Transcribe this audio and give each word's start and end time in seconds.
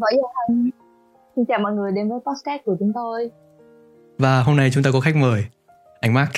Võ 0.00 0.06
Gia 0.12 0.28
Hân 0.48 0.70
Xin 1.36 1.44
chào 1.48 1.58
mọi 1.58 1.72
người 1.72 1.92
đến 1.92 2.08
với 2.08 2.18
podcast 2.26 2.64
của 2.64 2.76
chúng 2.78 2.92
tôi. 2.94 3.30
Và 4.18 4.42
hôm 4.42 4.56
nay 4.56 4.70
chúng 4.72 4.82
ta 4.82 4.90
có 4.92 5.00
khách 5.00 5.16
mời 5.16 5.44
Anh 6.00 6.14
Mark. 6.14 6.32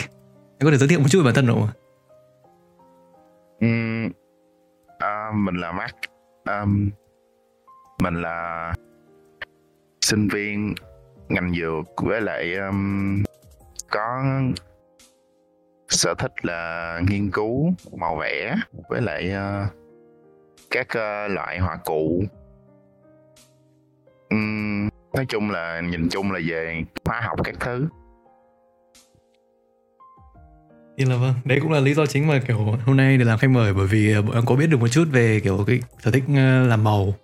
Anh 0.59 0.65
có 0.65 0.71
thể 0.71 0.77
giới 0.77 0.89
thiệu 0.89 0.99
một 0.99 1.07
chút 1.11 1.19
về 1.19 1.25
bản 1.25 1.35
thân 1.35 1.47
được 1.47 1.55
không 1.55 1.69
ạ? 1.69 1.75
Um, 3.61 4.07
uh, 4.95 5.35
mình 5.35 5.55
là 5.55 5.73
Mark. 5.73 5.95
Um, 6.47 6.91
Mình 8.03 8.23
là 8.23 8.73
sinh 10.01 10.29
viên 10.33 10.75
ngành 11.29 11.55
dược 11.55 12.05
với 12.05 12.21
lại 12.21 12.57
um, 12.57 13.23
có 13.91 14.23
sở 15.89 16.15
thích 16.19 16.33
là 16.43 17.01
nghiên 17.09 17.31
cứu 17.31 17.73
màu 17.97 18.17
vẽ 18.17 18.57
với 18.89 19.01
lại 19.01 19.33
uh, 19.33 19.73
các 20.71 20.87
uh, 20.87 21.31
loại 21.31 21.59
họa 21.59 21.77
cụ 21.85 22.23
nói 25.15 25.27
chung 25.29 25.51
là 25.51 25.81
nhìn 25.81 26.09
chung 26.09 26.33
là 26.33 26.41
về 26.49 26.83
hóa 27.05 27.21
học 27.21 27.39
các 27.45 27.55
thứ. 27.61 27.89
Thì 30.99 31.05
là 31.05 31.17
vâng, 31.17 31.35
đấy 31.45 31.59
cũng 31.63 31.73
là 31.73 31.81
lý 31.81 31.95
do 31.95 32.07
chính 32.07 32.27
mà 32.27 32.41
kiểu 32.49 32.59
hôm 32.87 32.97
nay 32.97 33.19
để 33.19 33.25
làm 33.25 33.39
khách 33.39 33.51
mời 33.51 33.75
bởi 33.75 33.87
vì 33.87 34.15
bọn 34.15 34.35
em 34.35 34.47
có 34.47 34.55
biết 34.55 34.67
được 34.67 34.81
một 34.81 34.89
chút 34.89 35.05
về 35.13 35.41
kiểu 35.41 35.65
cái 35.67 35.81
sở 36.01 36.11
thích 36.11 36.25
làm 36.69 36.85
màu. 36.85 37.15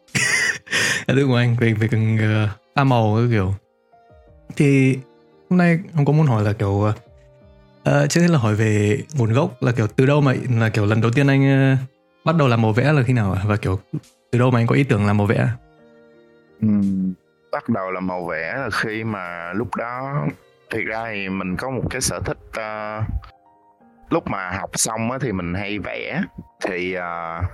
Thứ 1.07 1.27
của 1.27 1.37
anh 1.37 1.57
về 1.61 1.73
về 1.73 1.89
cần 1.89 2.17
uh, 2.17 2.51
pha 2.75 2.85
màu 2.85 3.17
cái 3.17 3.27
kiểu. 3.31 3.55
Thì 4.57 4.99
hôm 5.51 5.59
nay 5.59 5.79
ông 5.97 6.05
có 6.05 6.13
muốn 6.13 6.27
hỏi 6.27 6.45
là 6.45 6.53
kiểu 6.53 6.69
uh, 6.69 8.11
trước 8.11 8.21
hết 8.21 8.31
là 8.31 8.39
hỏi 8.39 8.55
về 8.55 8.99
nguồn 9.15 9.33
gốc 9.33 9.63
là 9.63 9.73
kiểu 9.73 9.87
từ 9.87 10.07
đâu 10.07 10.21
mà 10.21 10.35
là 10.51 10.69
kiểu 10.69 10.87
lần 10.87 11.01
đầu 11.01 11.11
tiên 11.11 11.27
anh 11.27 11.73
uh, 11.73 11.79
bắt 12.25 12.37
đầu 12.37 12.49
làm 12.49 12.63
màu 12.63 12.73
vẽ 12.73 12.93
là 12.93 13.03
khi 13.03 13.13
nào 13.13 13.37
và 13.45 13.57
kiểu 13.57 13.81
từ 14.31 14.39
đâu 14.39 14.51
mà 14.51 14.61
anh 14.61 14.67
có 14.67 14.75
ý 14.75 14.85
tưởng 14.85 15.07
làm 15.07 15.17
màu 15.17 15.27
vẽ 15.27 15.49
uhm, 16.67 17.13
bắt 17.53 17.69
đầu 17.69 17.91
là 17.91 18.01
màu 18.01 18.25
vẽ 18.25 18.55
là 18.57 18.71
khi 18.73 19.05
mà 19.05 19.53
lúc 19.53 19.77
đó 19.77 20.27
thiệt 20.71 20.85
ra 20.87 21.05
thì 21.11 21.29
mình 21.29 21.57
có 21.57 21.71
một 21.71 21.83
cái 21.91 22.01
sở 22.01 22.21
thích 22.25 22.39
uh, 22.49 23.05
lúc 24.11 24.27
mà 24.27 24.51
học 24.51 24.71
xong 24.75 25.11
á 25.11 25.19
thì 25.21 25.33
mình 25.33 25.55
hay 25.55 25.79
vẽ. 25.79 26.23
Thì 26.67 26.97
uh, 26.99 27.45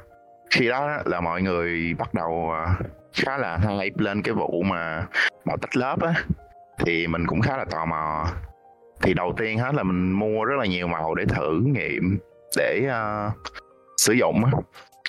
khi 0.51 0.69
đó 0.69 0.99
là 1.05 1.21
mọi 1.21 1.43
người 1.43 1.95
bắt 1.99 2.15
đầu 2.15 2.53
uh, 2.53 2.87
khá 3.13 3.37
là 3.37 3.57
hay 3.57 3.91
lên 3.97 4.23
cái 4.23 4.35
vụ 4.35 4.63
mà 4.63 5.07
màu 5.45 5.57
tách 5.57 5.77
lớp 5.77 6.03
á. 6.03 6.15
Thì 6.79 7.07
mình 7.07 7.27
cũng 7.27 7.41
khá 7.41 7.57
là 7.57 7.65
tò 7.65 7.85
mò. 7.85 8.27
Thì 9.03 9.15
đầu 9.15 9.35
tiên 9.37 9.59
hết 9.59 9.75
là 9.75 9.83
mình 9.83 10.13
mua 10.13 10.45
rất 10.45 10.57
là 10.59 10.67
nhiều 10.67 10.87
màu 10.87 11.15
để 11.15 11.25
thử 11.25 11.61
nghiệm 11.65 12.19
để 12.57 12.89
uh, 12.89 13.33
sử 13.97 14.13
dụng 14.13 14.45
á 14.45 14.51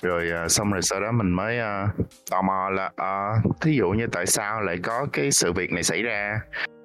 rồi 0.02 0.30
uh, 0.44 0.50
xong 0.50 0.72
rồi 0.72 0.82
sau 0.82 1.00
đó 1.00 1.12
mình 1.12 1.30
mới 1.30 1.58
uh, 1.58 1.90
tò 2.30 2.42
mò 2.42 2.70
là 2.70 2.86
uh, 2.86 3.60
thí 3.60 3.76
dụ 3.76 3.90
như 3.90 4.06
tại 4.06 4.26
sao 4.26 4.60
lại 4.60 4.76
có 4.82 5.06
cái 5.12 5.30
sự 5.30 5.52
việc 5.52 5.72
này 5.72 5.82
xảy 5.82 6.02
ra? 6.02 6.40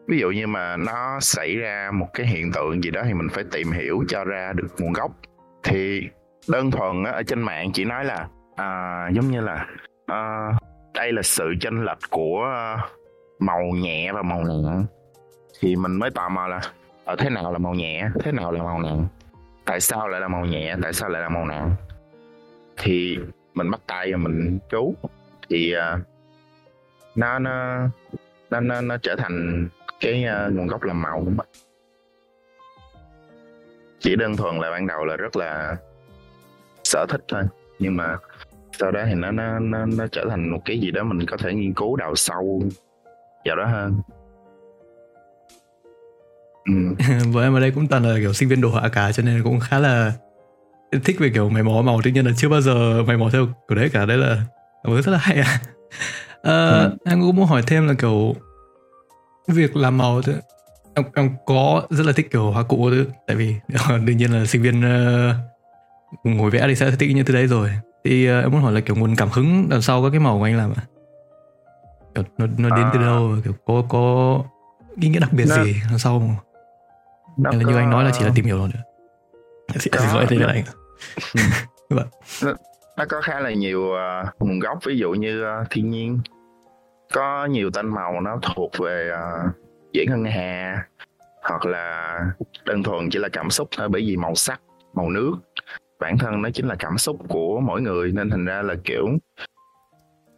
Ví 0.07 0.19
dụ 0.19 0.29
như 0.29 0.47
mà 0.47 0.77
nó 0.77 1.19
xảy 1.19 1.55
ra 1.55 1.91
một 1.93 2.07
cái 2.13 2.27
hiện 2.27 2.51
tượng 2.51 2.83
gì 2.83 2.91
đó 2.91 3.01
thì 3.05 3.13
mình 3.13 3.27
phải 3.29 3.43
tìm 3.51 3.71
hiểu 3.71 4.03
cho 4.07 4.23
ra 4.23 4.53
được 4.53 4.67
nguồn 4.77 4.93
gốc. 4.93 5.11
Thì 5.63 6.09
đơn 6.49 6.71
thuần 6.71 7.03
ở 7.03 7.23
trên 7.23 7.41
mạng 7.41 7.71
chỉ 7.73 7.85
nói 7.85 8.05
là 8.05 8.27
à, 8.55 9.09
giống 9.13 9.27
như 9.27 9.41
là 9.41 9.65
à, 10.05 10.51
đây 10.93 11.11
là 11.11 11.21
sự 11.21 11.53
chênh 11.61 11.85
lệch 11.85 12.09
của 12.09 12.47
màu 13.39 13.61
nhẹ 13.63 14.11
và 14.11 14.21
màu 14.21 14.43
nặng. 14.43 14.85
Thì 15.59 15.75
mình 15.75 15.91
mới 15.91 16.09
tò 16.11 16.29
mò 16.29 16.47
là 16.47 16.61
ở 17.05 17.15
thế 17.15 17.29
nào 17.29 17.51
là 17.51 17.57
màu 17.57 17.73
nhẹ? 17.73 18.09
Thế 18.23 18.31
nào 18.31 18.51
là 18.51 18.63
màu 18.63 18.79
nặng? 18.79 19.07
Tại 19.65 19.79
sao 19.79 20.07
lại 20.07 20.21
là 20.21 20.27
màu 20.27 20.45
nhẹ? 20.45 20.75
Tại 20.81 20.93
sao 20.93 21.09
lại 21.09 21.21
là 21.21 21.29
màu 21.29 21.45
nặng? 21.45 21.75
Thì 22.81 23.19
mình 23.53 23.71
bắt 23.71 23.81
tay 23.87 24.11
và 24.11 24.17
mình 24.17 24.59
cứu 24.69 24.95
thì 25.49 25.73
uh, 25.75 26.01
nó 27.15 27.39
nó 27.39 27.87
nó 28.49 28.59
nó, 28.59 28.81
nó 28.81 28.97
trở 28.97 29.15
thành 29.15 29.67
cái 29.99 30.25
uh, 30.47 30.53
nguồn 30.53 30.67
gốc 30.67 30.83
làm 30.83 31.01
màu 31.01 31.19
của 31.25 31.31
mình. 31.31 31.47
Chỉ 33.99 34.15
đơn 34.15 34.37
thuần 34.37 34.57
là 34.57 34.71
ban 34.71 34.87
đầu 34.87 35.05
là 35.05 35.17
rất 35.17 35.35
là 35.35 35.77
sở 36.83 37.05
thích 37.09 37.21
thôi. 37.27 37.43
Nhưng 37.79 37.97
mà 37.97 38.17
sau 38.79 38.91
đó 38.91 39.01
thì 39.05 39.13
nó 39.13 39.31
nó 39.31 39.59
nó, 39.59 39.85
nó 39.85 40.07
trở 40.07 40.25
thành 40.29 40.49
một 40.49 40.59
cái 40.65 40.79
gì 40.79 40.91
đó 40.91 41.03
mình 41.03 41.27
có 41.27 41.37
thể 41.37 41.53
nghiên 41.53 41.73
cứu 41.73 41.95
đào 41.95 42.15
sâu 42.15 42.63
vào 43.45 43.55
đó 43.55 43.65
hơn. 43.65 44.01
Ừ. 46.65 46.73
với 47.31 47.43
em 47.43 47.53
ở 47.53 47.59
đây 47.59 47.71
cũng 47.71 47.87
toàn 47.87 48.03
là 48.03 48.15
kiểu 48.19 48.33
sinh 48.33 48.49
viên 48.49 48.61
đồ 48.61 48.69
họa 48.69 48.89
cả 48.93 49.11
cho 49.11 49.23
nên 49.23 49.43
cũng 49.43 49.59
khá 49.59 49.79
là 49.79 50.13
thích 51.03 51.19
về 51.19 51.29
kiểu 51.29 51.49
mày 51.49 51.63
mò 51.63 51.81
màu 51.81 51.99
tuy 52.03 52.11
nhiên 52.11 52.25
là 52.25 52.31
chưa 52.37 52.49
bao 52.49 52.61
giờ 52.61 53.03
mày 53.03 53.17
mò 53.17 53.29
theo 53.29 53.47
kiểu 53.69 53.75
đấy 53.75 53.89
cả 53.89 54.05
đấy 54.05 54.17
là 54.17 54.41
một 54.83 55.01
rất 55.01 55.11
là 55.11 55.17
hay 55.17 55.37
à 55.37 55.59
à, 56.41 56.69
ừ. 56.81 56.97
em 57.05 57.21
cũng 57.21 57.35
muốn 57.35 57.45
hỏi 57.45 57.61
thêm 57.67 57.87
là 57.87 57.93
kiểu 57.93 58.35
việc 59.47 59.75
làm 59.75 59.97
màu 59.97 60.21
thì 60.21 60.33
em, 60.95 61.05
em 61.15 61.35
có 61.45 61.83
rất 61.89 62.05
là 62.05 62.11
thích 62.11 62.31
kiểu 62.31 62.51
hoa 62.51 62.63
cụ 62.63 62.89
thôi 62.89 63.07
tại 63.27 63.35
vì 63.35 63.55
đương 64.05 64.17
nhiên 64.17 64.31
là 64.31 64.45
sinh 64.45 64.61
viên 64.61 64.79
uh, 64.79 65.35
ngồi 66.23 66.49
vẽ 66.49 66.67
thì 66.67 66.75
sẽ 66.75 66.91
thích 66.91 67.11
những 67.15 67.25
thứ 67.25 67.33
đấy 67.33 67.47
rồi 67.47 67.69
thì 68.03 68.29
uh, 68.31 68.43
em 68.43 68.51
muốn 68.51 68.61
hỏi 68.61 68.73
là 68.73 68.81
kiểu 68.81 68.95
nguồn 68.95 69.15
cảm 69.15 69.29
hứng 69.29 69.69
đằng 69.69 69.81
sau 69.81 70.03
các 70.03 70.09
cái 70.09 70.19
màu 70.19 70.37
của 70.37 70.43
anh 70.43 70.57
làm 70.57 70.73
à? 70.75 70.83
kiểu 72.15 72.23
nó 72.37 72.45
nó 72.57 72.75
đến 72.75 72.85
à. 72.85 72.91
từ 72.93 72.99
đâu 72.99 73.35
kiểu 73.43 73.53
có 73.65 73.83
có 73.89 74.37
ý 75.01 75.09
nghĩa 75.09 75.19
đặc 75.19 75.33
biệt 75.33 75.45
nó, 75.49 75.63
gì 75.63 75.75
đằng 75.89 75.99
sau? 75.99 76.19
Hay 77.45 77.55
là 77.55 77.63
như 77.63 77.75
anh 77.75 77.89
nói 77.89 78.03
là 78.03 78.11
chỉ 78.13 78.25
là 78.25 78.31
tìm 78.35 78.45
hiểu 78.45 78.57
thôi 78.57 78.69
nữa 78.73 78.81
xin 79.79 79.93
lỗi 80.13 80.25
thế 80.29 80.35
là 80.35 80.47
anh. 80.47 80.63
Vâng. 81.89 82.07
nó, 82.43 82.53
nó 82.97 83.05
có 83.09 83.21
khá 83.21 83.39
là 83.39 83.51
nhiều 83.51 83.81
uh, 83.81 84.41
nguồn 84.41 84.59
gốc. 84.59 84.79
Ví 84.85 84.97
dụ 84.97 85.11
như 85.11 85.43
uh, 85.43 85.67
thiên 85.69 85.89
nhiên. 85.89 86.19
Có 87.13 87.45
nhiều 87.45 87.71
tên 87.73 87.87
màu 87.87 88.21
nó 88.21 88.39
thuộc 88.41 88.71
về 88.79 89.09
ờ, 89.09 89.43
uh, 89.47 89.55
dễ 89.93 90.05
ngân 90.05 90.23
hà 90.23 90.87
hoặc 91.43 91.65
là 91.65 92.19
đơn 92.65 92.83
thuần 92.83 93.09
chỉ 93.11 93.19
là 93.19 93.29
cảm 93.33 93.49
xúc 93.49 93.69
thôi 93.77 93.89
bởi 93.89 94.01
vì 94.01 94.17
màu 94.17 94.35
sắc 94.35 94.61
màu 94.93 95.09
nước. 95.09 95.31
Bản 95.99 96.17
thân 96.17 96.41
nó 96.41 96.49
chính 96.53 96.67
là 96.67 96.75
cảm 96.79 96.97
xúc 96.97 97.17
của 97.29 97.59
mỗi 97.59 97.81
người 97.81 98.11
nên 98.11 98.29
thành 98.29 98.45
ra 98.45 98.61
là 98.61 98.75
kiểu 98.83 99.07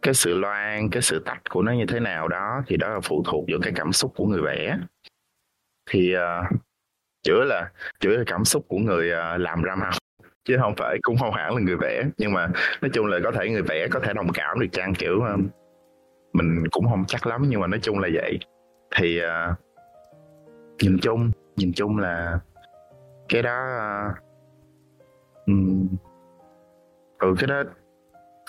cái 0.02 0.14
sự 0.14 0.38
loan 0.38 0.90
cái 0.90 1.02
sự 1.02 1.22
tách 1.24 1.50
của 1.50 1.62
nó 1.62 1.72
như 1.72 1.86
thế 1.86 2.00
nào 2.00 2.28
đó 2.28 2.62
thì 2.66 2.76
đó 2.76 2.88
là 2.88 3.00
phụ 3.00 3.22
thuộc 3.26 3.44
vào 3.48 3.60
cái 3.62 3.72
cảm 3.76 3.92
xúc 3.92 4.12
của 4.16 4.26
người 4.26 4.42
vẽ. 4.42 4.76
Thì 5.90 6.14
uh, 6.16 6.60
chữa 7.22 7.44
là 7.44 7.70
chữa 8.00 8.16
là 8.16 8.24
cảm 8.26 8.44
xúc 8.44 8.64
của 8.68 8.78
người 8.78 9.10
uh, 9.10 9.40
làm 9.40 9.62
ra 9.62 9.74
màu 9.74 9.92
chứ 10.44 10.56
không 10.60 10.74
phải 10.76 10.98
cũng 11.02 11.16
không 11.16 11.32
hẳn 11.32 11.54
là 11.54 11.60
người 11.60 11.76
vẽ. 11.76 12.02
Nhưng 12.18 12.32
mà 12.32 12.48
nói 12.82 12.90
chung 12.92 13.06
là 13.06 13.18
có 13.24 13.30
thể 13.30 13.48
người 13.48 13.62
vẽ 13.62 13.88
có 13.90 14.00
thể 14.00 14.12
đồng 14.12 14.32
cảm 14.34 14.60
được 14.60 14.66
trang 14.72 14.94
kiểu 14.94 15.20
ờ, 15.20 15.36
mình 16.32 16.64
cũng 16.70 16.88
không 16.88 17.04
chắc 17.08 17.26
lắm 17.26 17.44
nhưng 17.48 17.60
mà 17.60 17.66
nói 17.66 17.80
chung 17.82 17.98
là 17.98 18.08
vậy. 18.14 18.38
Thì 18.96 19.20
uh, 19.20 19.58
nhìn 20.82 20.98
chung 21.02 21.30
nhìn 21.56 21.72
chung 21.72 21.98
là 21.98 22.40
cái 23.28 23.42
đó 23.42 23.58
uh, 24.10 24.16
um, 25.46 25.88
ừ 27.18 27.34
cái 27.38 27.46
đó 27.46 27.62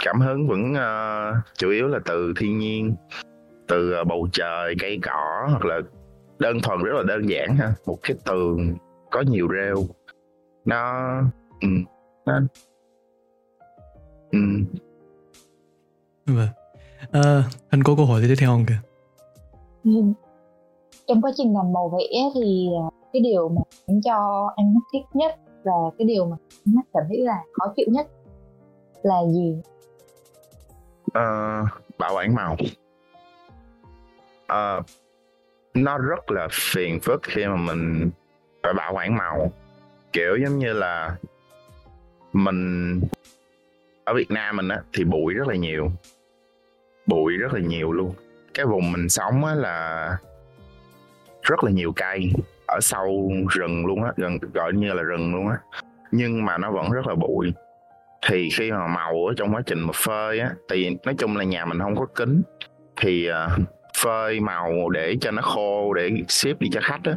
cảm 0.06 0.20
hứng 0.20 0.48
vẫn 0.48 0.74
uh, 0.74 1.44
chủ 1.58 1.70
yếu 1.70 1.88
là 1.88 2.00
từ 2.06 2.34
thiên 2.38 2.58
nhiên 2.58 2.96
từ 3.68 4.00
uh, 4.02 4.08
bầu 4.08 4.28
trời 4.32 4.76
cây 4.80 5.00
cỏ 5.04 5.48
hoặc 5.50 5.66
là 5.66 5.82
đơn 6.40 6.58
thuần 6.64 6.80
rất 6.84 6.94
là 6.94 7.04
đơn 7.08 7.30
giản 7.30 7.56
ha. 7.56 7.74
Một 7.86 7.98
cái 8.04 8.18
tường 8.26 8.76
có 9.12 9.22
nhiều 9.22 9.48
rêu. 9.54 9.76
Nó 10.66 11.22
um, 11.62 11.86
nó 12.26 12.40
um. 14.32 14.66
vâng. 16.26 16.48
À, 17.12 17.44
anh 17.70 17.84
có 17.84 17.96
câu 17.96 18.06
hỏi 18.06 18.22
gì 18.22 18.28
tiếp 18.28 18.36
theo 18.40 18.50
không 18.50 18.66
kìa? 18.68 18.80
Ừ. 19.84 19.92
trong 21.08 21.22
quá 21.22 21.32
trình 21.36 21.54
làm 21.54 21.74
màu 21.74 21.90
vẽ 21.90 22.30
thì 22.36 22.70
ờ, 22.84 22.90
cái 23.14 23.22
điều 23.22 23.50
mà 23.50 23.62
khiến 23.88 24.02
cho 24.06 24.50
anh 24.56 24.74
mất 24.74 24.82
thích 24.94 25.06
nhất 25.14 25.36
và 25.64 25.72
cái 25.98 26.08
điều 26.08 26.26
mà 26.26 26.38
anh 26.66 26.76
cảm 26.94 27.04
thấy 27.08 27.22
là 27.22 27.44
khó 27.54 27.74
chịu 27.76 27.86
nhất 27.90 28.08
là 29.04 29.26
gì? 29.32 29.62
Uh, 31.08 31.70
bảo 31.98 32.16
quản 32.16 32.36
màu. 32.36 32.58
Uh, 34.44 34.86
nó 35.74 35.98
rất 35.98 36.32
là 36.32 36.48
phiền 36.52 37.00
phức 37.00 37.24
khi 37.24 37.46
mà 37.46 37.56
mình 37.56 38.10
phải 38.64 38.74
bảo 38.74 38.94
quản 38.94 39.18
màu. 39.18 39.52
Kiểu 40.14 40.38
giống 40.44 40.58
như 40.58 40.74
là 40.74 41.18
mình, 42.36 43.02
ở 44.04 44.14
Việt 44.14 44.32
Nam 44.32 44.58
mình 44.58 44.68
á, 44.68 44.82
thì 44.94 45.04
bụi 45.04 45.34
rất 45.34 45.48
là 45.48 45.56
nhiều. 45.56 45.92
Bụi 47.06 47.34
rất 47.38 47.54
là 47.54 47.60
nhiều 47.60 47.92
luôn. 47.92 48.14
Cái 48.54 48.66
vùng 48.66 48.92
mình 48.92 49.10
sống 49.10 49.46
á 49.46 49.56
là 49.56 50.18
rất 51.42 51.64
là 51.64 51.72
nhiều 51.72 51.94
cây 51.96 52.32
ở 52.68 52.80
sâu 52.82 53.32
rừng 53.50 53.86
luôn 53.86 54.04
á, 54.04 54.12
gần, 54.18 54.38
gọi 54.54 54.74
như 54.74 54.94
là 54.94 55.04
rừng 55.04 55.36
luôn 55.36 55.48
á. 55.48 55.58
Nhưng 56.12 56.46
mà 56.46 56.58
nó 56.58 56.72
vẫn 56.72 56.92
rất 56.92 57.08
là 57.08 57.16
bụi. 57.16 57.54
Thì 58.28 58.50
khi 58.50 58.72
mà 58.72 58.88
màu 58.88 59.26
ở 59.28 59.34
trong 59.38 59.56
quá 59.56 59.62
trình 59.66 59.80
mà 59.80 59.94
phơi 59.96 60.40
á 60.40 60.52
thì 60.70 60.98
nói 61.06 61.16
chung 61.18 61.38
là 61.38 61.44
nhà 61.44 61.66
mình 61.66 61.80
không 61.80 61.96
có 61.96 62.06
kính, 62.16 62.42
thì 63.02 63.26
ờ, 63.26 63.50
phơi 63.98 64.40
màu 64.40 64.90
để 64.90 65.16
cho 65.22 65.32
nó 65.32 65.42
khô, 65.42 65.94
để 65.94 66.12
ship 66.28 66.60
đi 66.60 66.70
cho 66.72 66.80
khách 66.84 67.00
á 67.04 67.14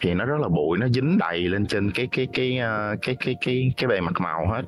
thì 0.00 0.14
nó 0.14 0.24
rất 0.24 0.40
là 0.40 0.48
bụi, 0.48 0.78
nó 0.78 0.88
dính 0.88 1.18
đầy 1.18 1.40
lên 1.40 1.66
trên 1.66 1.90
cái 1.94 2.08
cái 2.12 2.28
cái 2.32 2.58
ờ, 2.58 2.96
cái 3.02 3.16
cái 3.20 3.36
cái 3.40 3.72
cái 3.76 3.88
bề 3.88 4.00
mặt 4.00 4.20
màu 4.20 4.46
hết. 4.46 4.62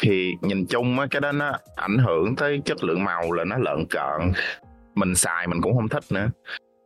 Thì 0.00 0.32
nhìn 0.40 0.66
chung 0.66 0.98
á, 0.98 1.06
cái 1.10 1.20
đó 1.20 1.32
nó 1.32 1.52
ảnh 1.76 1.98
hưởng 1.98 2.36
tới 2.36 2.62
chất 2.64 2.84
lượng 2.84 3.04
màu 3.04 3.32
là 3.32 3.44
nó 3.44 3.58
lợn 3.58 3.86
cợn. 3.90 4.32
Mình 4.94 5.14
xài 5.14 5.46
mình 5.46 5.60
cũng 5.62 5.74
không 5.74 5.88
thích 5.88 6.04
nữa. 6.10 6.28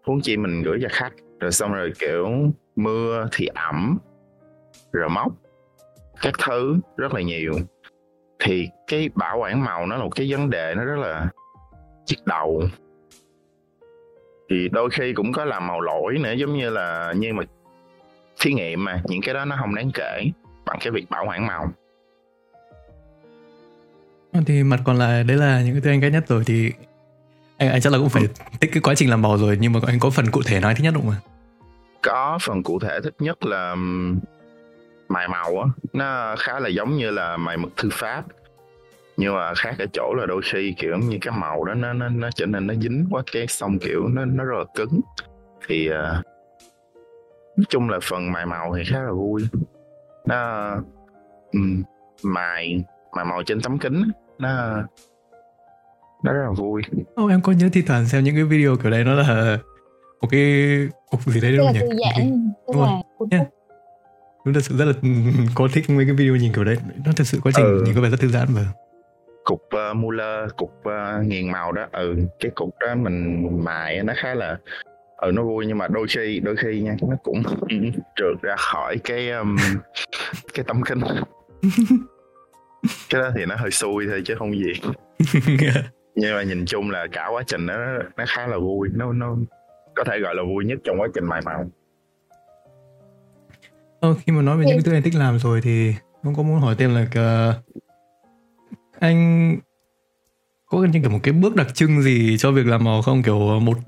Huống 0.07 0.21
chi 0.21 0.37
mình 0.37 0.63
gửi 0.63 0.79
cho 0.83 0.89
khách, 0.91 1.13
rồi 1.41 1.53
xong 1.53 1.73
rồi, 1.73 1.93
kiểu, 1.99 2.29
mưa 2.77 3.29
thì 3.33 3.47
ẩm, 3.47 3.99
rồi 4.93 5.09
móc 5.09 5.33
các 6.21 6.35
thứ 6.47 6.81
rất 6.97 7.15
là 7.15 7.21
nhiều. 7.21 7.53
Thì 8.39 8.69
cái 8.87 9.09
bảo 9.15 9.39
quản 9.39 9.65
màu 9.65 9.87
nó 9.87 9.97
là 9.97 10.05
một 10.05 10.11
cái 10.17 10.27
vấn 10.31 10.51
đề 10.51 10.75
nó 10.77 10.85
rất 10.85 10.99
là 10.99 11.29
chiếc 12.07 12.19
đầu 12.27 12.63
thì 14.51 14.69
đôi 14.69 14.91
khi 14.91 15.13
cũng 15.13 15.33
có 15.33 15.45
làm 15.45 15.67
màu 15.67 15.81
lỗi 15.81 16.19
nữa 16.19 16.33
giống 16.33 16.59
như 16.59 16.71
là 16.71 17.15
nhưng 17.17 17.37
mà 17.37 17.43
thí 18.41 18.53
nghiệm 18.53 18.85
mà 18.85 19.03
những 19.05 19.21
cái 19.23 19.35
đó 19.35 19.45
nó 19.45 19.57
không 19.61 19.75
đáng 19.75 19.91
kể 19.95 20.25
bằng 20.67 20.79
cái 20.81 20.91
việc 20.91 21.11
bảo 21.11 21.25
quản 21.29 21.47
màu. 21.47 21.73
Thì 24.47 24.63
mặt 24.63 24.81
còn 24.85 24.97
lại 24.97 25.25
đấy 25.25 25.37
là 25.37 25.63
những 25.63 25.75
cái 25.75 25.81
thứ 25.81 25.91
anh 25.91 26.01
ghét 26.01 26.11
nhất 26.11 26.29
rồi 26.29 26.43
thì 26.47 26.73
anh, 27.59 27.71
anh 27.71 27.81
chắc 27.81 27.93
là 27.93 27.99
cũng 27.99 28.09
phải 28.09 28.23
tích 28.61 28.71
cái 28.73 28.81
quá 28.83 28.95
trình 28.95 29.11
làm 29.11 29.23
màu 29.23 29.39
rồi 29.39 29.59
nhưng 29.61 29.73
mà 29.73 29.81
anh 29.87 29.99
có 30.01 30.11
phần 30.11 30.31
cụ 30.31 30.43
thể 30.47 30.61
nói 30.61 30.75
thích 30.75 30.85
nhất 30.85 30.95
không 30.95 31.11
ạ? 31.11 31.19
Có 32.03 32.39
phần 32.43 32.63
cụ 32.63 32.79
thể 32.79 33.01
thích 33.05 33.15
nhất 33.19 33.47
là 33.47 33.75
mài 35.09 35.29
màu 35.29 35.61
á. 35.61 35.69
Nó 35.93 36.37
khá 36.39 36.61
là 36.61 36.69
giống 36.69 36.97
như 36.97 37.11
là 37.11 37.37
mài 37.37 37.57
mực 37.57 37.77
thư 37.77 37.89
pháp 37.93 38.25
nhưng 39.21 39.35
mà 39.35 39.55
khác 39.55 39.75
ở 39.79 39.87
chỗ 39.93 40.15
là 40.15 40.27
đôi 40.27 40.43
khi 40.53 40.75
kiểu 40.79 40.99
như 40.99 41.19
cái 41.21 41.35
màu 41.39 41.65
đó 41.65 41.75
nó 41.75 41.93
nó 41.93 42.09
nó 42.09 42.31
trở 42.35 42.47
nên 42.47 42.67
nó 42.67 42.75
dính 42.75 43.07
quá 43.11 43.23
cái 43.33 43.47
xong 43.47 43.79
kiểu 43.79 44.09
nó 44.09 44.25
nó 44.25 44.45
rất 44.45 44.59
là 44.59 44.65
cứng. 44.75 45.01
Thì 45.67 45.91
uh, 45.91 46.25
nói 47.57 47.65
chung 47.69 47.91
là 47.91 47.99
phần 48.03 48.33
mài 48.33 48.47
màu 48.47 48.75
thì 48.77 48.83
khá 48.87 49.03
là 49.03 49.13
vui. 49.13 49.43
Nó 50.27 50.71
um, 51.53 51.83
mài 52.23 52.85
mài 53.17 53.25
màu 53.25 53.43
trên 53.43 53.61
tấm 53.61 53.79
kính 53.79 54.03
nó 54.39 54.83
nó 56.23 56.33
rất 56.33 56.43
là 56.43 56.51
vui. 56.51 56.83
Oh, 57.21 57.31
em 57.31 57.41
có 57.41 57.53
nhớ 57.53 57.69
thi 57.73 57.83
thoảng 57.83 58.07
xem 58.07 58.25
những 58.25 58.35
cái 58.35 58.45
video 58.45 58.77
kiểu 58.77 58.91
này 58.91 59.05
nó 59.05 59.15
là 59.15 59.59
một 60.21 60.29
cái 60.31 60.43
cục 61.11 61.21
gì 61.27 61.41
đấy 61.41 61.57
đúng 61.57 61.67
không 61.67 61.75
nhỉ? 61.75 61.81
thư 61.81 61.97
giãn 62.05 62.53
tức 62.67 62.77
là 62.77 63.01
yeah. 63.31 63.49
đúng 64.45 64.55
thật 64.55 64.61
sự 64.63 64.77
rất 64.77 64.85
là 64.85 64.93
có 65.55 65.69
thích 65.73 65.91
mấy 65.91 66.05
cái 66.05 66.15
video 66.15 66.37
nhìn 66.37 66.53
kiểu 66.53 66.65
đấy. 66.65 66.77
Nó 67.05 67.13
thật 67.17 67.25
sự 67.25 67.41
quá 67.43 67.53
trình 67.57 67.65
ừ. 67.65 67.83
nhìn 67.87 67.95
có 67.95 68.01
vẻ 68.01 68.11
rất 68.11 68.21
thư 68.21 68.29
giãn 68.29 68.49
và 68.51 68.63
cục 69.49 69.69
uh, 69.91 69.97
Muller 69.97 70.51
cục 70.57 70.75
uh, 70.89 71.27
nghiền 71.27 71.53
màu 71.53 71.73
đó. 71.73 71.87
Ừ 71.93 72.17
cái 72.41 72.51
cục 72.55 72.75
đó 72.81 72.95
mình 72.95 73.47
mài 73.65 74.03
nó 74.03 74.13
khá 74.17 74.35
là 74.35 74.59
ừ 75.17 75.31
nó 75.35 75.43
vui 75.43 75.67
nhưng 75.67 75.79
mà 75.79 75.89
đôi 75.89 76.07
khi 76.09 76.41
đôi 76.41 76.57
khi 76.57 76.81
nha 76.81 76.97
nó 77.09 77.17
cũng 77.23 77.43
trượt 78.17 78.43
ra 78.43 78.55
khỏi 78.59 78.97
cái 79.05 79.31
um, 79.31 79.57
cái 80.55 80.65
tấm 80.69 80.83
kính. 80.83 81.01
Cái 83.11 83.21
đó 83.21 83.31
thì 83.37 83.45
nó 83.47 83.57
hơi 83.57 83.71
xui 83.71 84.07
thôi 84.07 84.23
chứ 84.25 84.35
không 84.39 84.59
gì. 84.59 84.73
Nhưng 86.15 86.35
mà 86.35 86.43
nhìn 86.43 86.65
chung 86.67 86.91
là 86.91 87.07
cả 87.13 87.29
quá 87.33 87.43
trình 87.47 87.67
nó 87.67 87.77
nó 88.17 88.25
khá 88.29 88.47
là 88.47 88.59
vui. 88.59 88.89
Nó 88.95 89.13
nó 89.13 89.37
có 89.97 90.05
thể 90.05 90.19
gọi 90.21 90.35
là 90.35 90.43
vui 90.43 90.65
nhất 90.65 90.79
trong 90.85 91.01
quá 91.01 91.09
trình 91.15 91.25
mài 91.25 91.41
màu. 91.45 91.71
Ờ, 94.01 94.15
khi 94.15 94.33
mà 94.33 94.43
nói 94.43 94.57
về 94.57 94.65
những 94.67 94.77
cái 94.77 94.83
thứ 94.85 94.93
anh 94.93 95.03
thích 95.03 95.15
làm 95.15 95.39
rồi 95.39 95.61
thì 95.63 95.95
không 96.23 96.35
có 96.35 96.43
muốn 96.43 96.61
hỏi 96.61 96.75
thêm 96.79 96.95
là 96.95 97.03
uh, 97.03 97.79
anh 99.01 99.57
có 100.71 100.79
như 100.79 101.01
kiểu 101.01 101.11
một 101.11 101.19
cái 101.23 101.33
bước 101.33 101.57
đặc 101.57 101.75
trưng 101.75 102.03
gì 102.03 102.37
cho 102.39 102.53
việc 102.53 102.67
làm 102.67 102.85
màu 102.85 103.03
không? 103.03 103.23
Kiểu 103.23 103.61
một 103.61 103.79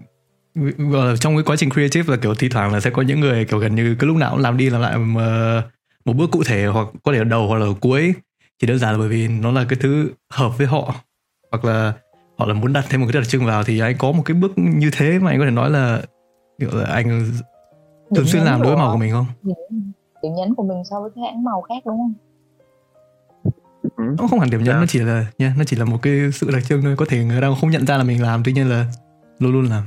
trong 1.21 1.37
cái 1.37 1.43
quá 1.47 1.57
trình 1.57 1.71
creative 1.71 2.15
là 2.15 2.21
kiểu 2.23 2.35
thi 2.35 2.49
thoảng 2.49 2.73
là 2.73 2.81
sẽ 2.81 2.91
có 2.91 3.03
những 3.03 3.21
người 3.21 3.45
kiểu 3.45 3.59
gần 3.59 3.75
như 3.75 3.97
cứ 3.99 4.07
lúc 4.07 4.17
nào 4.17 4.31
cũng 4.31 4.41
làm 4.41 4.57
đi 4.57 4.71
làm 4.71 4.81
lại 4.81 4.99
mà 4.99 5.63
một 6.05 6.13
bước 6.13 6.31
cụ 6.31 6.43
thể 6.47 6.67
hoặc 6.67 6.89
có 7.03 7.13
thể 7.13 7.19
ở 7.19 7.25
đầu 7.25 7.49
hoặc 7.49 7.59
là 7.59 7.67
ở 7.67 7.75
cuối. 7.81 8.15
Chỉ 8.59 8.67
đơn 8.67 8.79
giản 8.79 8.93
là 8.93 8.99
bởi 8.99 9.09
vì 9.09 9.29
nó 9.29 9.53
là 9.53 9.65
cái 9.69 9.79
thứ 9.83 10.11
hợp 10.31 10.59
với 10.59 10.67
họ. 10.67 10.95
Hoặc 11.51 11.65
là 11.65 11.93
họ 12.39 12.47
là 12.47 12.55
muốn 12.55 12.73
đặt 12.73 12.85
thêm 12.89 13.01
một 13.01 13.07
cái 13.13 13.21
đặc 13.21 13.29
trưng 13.29 13.47
vào 13.47 13.65
thì 13.65 13.81
anh 13.81 13.97
có 13.99 14.13
một 14.13 14.23
cái 14.25 14.35
bước 14.35 14.53
như 14.57 14.91
thế 14.93 15.19
mà 15.19 15.31
anh 15.31 15.39
có 15.39 15.45
thể 15.45 15.51
nói 15.51 15.71
là 15.71 16.03
kiểu 16.59 16.71
là 16.73 16.85
anh 16.85 17.33
thường 18.15 18.27
xuyên 18.27 18.43
làm 18.43 18.63
đối 18.63 18.77
màu 18.77 18.93
của 18.93 18.99
mình 18.99 19.13
không? 19.13 19.27
Điểm 20.23 20.35
nhấn 20.35 20.55
của 20.55 20.63
mình 20.63 20.83
so 20.91 21.01
với 21.01 21.11
cái 21.15 21.25
hãng 21.25 21.45
màu 21.45 21.63
khác 21.63 21.83
đúng 21.87 21.97
không 21.97 22.13
nó 24.19 24.27
không 24.31 24.41
hẳn 24.41 24.51
điểm 24.51 24.61
nhấn 24.61 24.75
yeah. 24.75 24.81
nó 24.81 24.87
chỉ 24.87 24.99
là 24.99 25.27
nha 25.39 25.55
nó 25.59 25.65
chỉ 25.65 25.77
là 25.77 25.85
một 25.85 25.99
cái 26.03 26.33
sự 26.33 26.51
đặc 26.53 26.63
trưng 26.65 26.83
thôi. 26.83 26.95
Có 26.99 27.07
thể 27.09 27.25
người 27.25 27.41
ta 27.41 27.49
không 27.61 27.71
nhận 27.71 27.87
ra 27.87 27.97
là 27.97 28.05
mình 28.05 28.23
làm 28.23 28.43
tuy 28.45 28.53
nhiên 28.53 28.71
là 28.71 28.87
luôn 29.39 29.53
luôn 29.53 29.65
làm. 29.65 29.83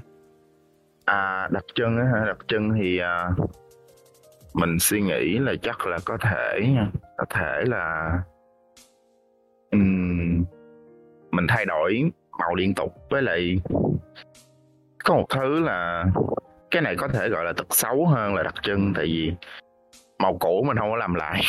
À 1.06 1.48
đặc 1.52 1.64
trưng 1.76 1.98
á 1.98 2.26
đặc 2.28 2.38
trưng 2.48 2.74
thì 2.80 3.00
uh, 3.00 3.50
mình 4.54 4.80
suy 4.80 5.02
nghĩ 5.02 5.38
là 5.40 5.54
chắc 5.62 5.88
là 5.88 5.98
có 6.06 6.18
thể 6.18 6.60
nha. 6.76 6.88
Có 7.18 7.26
thể 7.30 7.64
là 7.66 8.12
um, 9.72 10.44
mình 11.32 11.48
thay 11.48 11.66
đổi 11.66 12.12
màu 12.40 12.56
liên 12.56 12.74
tục. 12.74 12.96
Với 13.10 13.22
lại 13.22 13.60
có 15.04 15.16
một 15.16 15.26
thứ 15.30 15.60
là 15.60 16.06
cái 16.72 16.82
này 16.82 16.96
có 16.96 17.08
thể 17.08 17.30
gọi 17.30 17.46
là 17.46 17.54
tật 17.54 17.68
xấu 17.70 18.08
hơn 18.08 18.36
là 18.36 18.44
đặc 18.44 18.56
trưng. 18.64 18.94
Tại 18.96 19.06
vì 19.06 19.34
màu 20.20 20.38
cũ 20.38 20.64
mình 20.68 20.78
không 20.78 20.92
có 20.92 20.96
làm 20.96 21.14
lại 21.14 21.42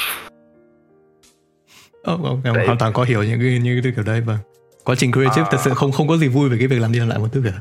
Oh, 2.12 2.44
em 2.44 2.54
hoàn 2.54 2.78
toàn 2.78 2.92
có 2.92 3.02
hiểu 3.02 3.22
những 3.22 3.40
cái 3.40 3.58
như 3.58 3.80
cái 3.82 3.92
kiểu 3.96 4.04
đấy 4.04 4.20
vâng. 4.20 4.38
Quá 4.84 4.94
trình 4.98 5.12
creative 5.12 5.42
à, 5.42 5.48
thật 5.50 5.58
sự 5.60 5.70
không 5.74 5.92
không 5.92 6.08
có 6.08 6.16
gì 6.16 6.28
vui 6.28 6.48
về 6.48 6.56
cái 6.58 6.66
việc 6.66 6.78
làm 6.78 6.92
đi 6.92 6.98
làm 6.98 7.08
lại 7.08 7.18
một 7.18 7.28
thứ 7.32 7.42
cả. 7.44 7.60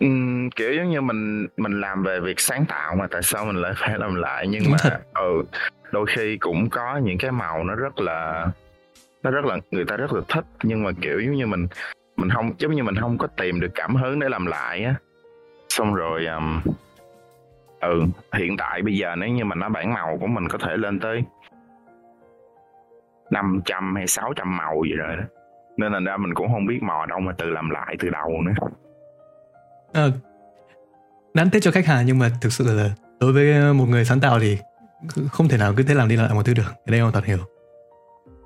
Um, 0.00 0.50
kiểu 0.50 0.74
giống 0.74 0.90
như 0.90 1.00
mình 1.00 1.46
mình 1.56 1.80
làm 1.80 2.02
về 2.02 2.20
việc 2.20 2.40
sáng 2.40 2.64
tạo 2.66 2.94
mà 2.94 3.06
tại 3.10 3.22
sao 3.22 3.44
mình 3.44 3.56
lại 3.56 3.72
phải 3.76 3.98
làm 3.98 4.14
lại 4.14 4.46
nhưng 4.48 4.62
Đúng 4.62 4.72
mà 4.72 4.78
thật. 4.80 5.00
ừ 5.14 5.42
đôi 5.92 6.06
khi 6.06 6.36
cũng 6.36 6.70
có 6.70 6.96
những 6.96 7.18
cái 7.18 7.30
màu 7.30 7.64
nó 7.64 7.74
rất 7.74 8.00
là 8.00 8.46
nó 9.22 9.30
rất 9.30 9.44
là 9.44 9.56
người 9.70 9.84
ta 9.84 9.96
rất 9.96 10.12
là 10.12 10.20
thích 10.28 10.44
nhưng 10.62 10.82
mà 10.82 10.90
kiểu 11.00 11.20
giống 11.20 11.34
như 11.34 11.46
mình 11.46 11.66
mình 12.16 12.30
không 12.30 12.52
giống 12.58 12.74
như 12.74 12.82
mình 12.82 12.96
không 12.96 13.18
có 13.18 13.26
tìm 13.26 13.60
được 13.60 13.70
cảm 13.74 13.96
hứng 13.96 14.20
để 14.20 14.28
làm 14.28 14.46
lại 14.46 14.84
á. 14.84 14.94
Xong 15.68 15.94
rồi 15.94 16.26
um, 16.26 16.60
ừ 17.80 18.02
hiện 18.32 18.56
tại 18.56 18.82
bây 18.82 18.96
giờ 18.96 19.16
nếu 19.16 19.28
như 19.28 19.44
mình 19.44 19.58
nói 19.58 19.70
bản 19.70 19.94
màu 19.94 20.18
của 20.20 20.26
mình 20.26 20.48
có 20.48 20.58
thể 20.58 20.76
lên 20.76 21.00
tới 21.00 21.24
500 23.32 23.94
hay 23.94 24.06
600 24.06 24.56
màu 24.56 24.82
gì 24.84 24.92
rồi 24.92 25.16
đó 25.16 25.22
nên 25.76 25.92
là 25.92 26.00
ra 26.00 26.16
mình 26.16 26.34
cũng 26.34 26.48
không 26.52 26.66
biết 26.66 26.78
mò 26.82 27.06
đâu 27.06 27.18
mà 27.18 27.32
tự 27.38 27.50
làm 27.50 27.70
lại 27.70 27.96
từ 27.98 28.10
đầu 28.10 28.42
nữa 28.42 28.68
à, 29.92 30.08
đáng 31.34 31.50
tiếc 31.50 31.60
cho 31.60 31.70
khách 31.70 31.86
hàng 31.86 32.06
nhưng 32.06 32.18
mà 32.18 32.30
thực 32.40 32.52
sự 32.52 32.76
là 32.76 32.90
đối 33.20 33.32
với 33.32 33.74
một 33.74 33.86
người 33.88 34.04
sáng 34.04 34.20
tạo 34.20 34.40
thì 34.40 34.58
không 35.28 35.48
thể 35.48 35.58
nào 35.58 35.72
cứ 35.76 35.82
thế 35.82 35.94
làm 35.94 36.08
đi 36.08 36.16
lại 36.16 36.34
một 36.34 36.42
thứ 36.44 36.54
được 36.54 36.66
cái 36.66 36.92
đây 36.92 37.00
hoàn 37.00 37.12
toàn 37.12 37.24
hiểu 37.24 37.38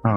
à. 0.03 0.13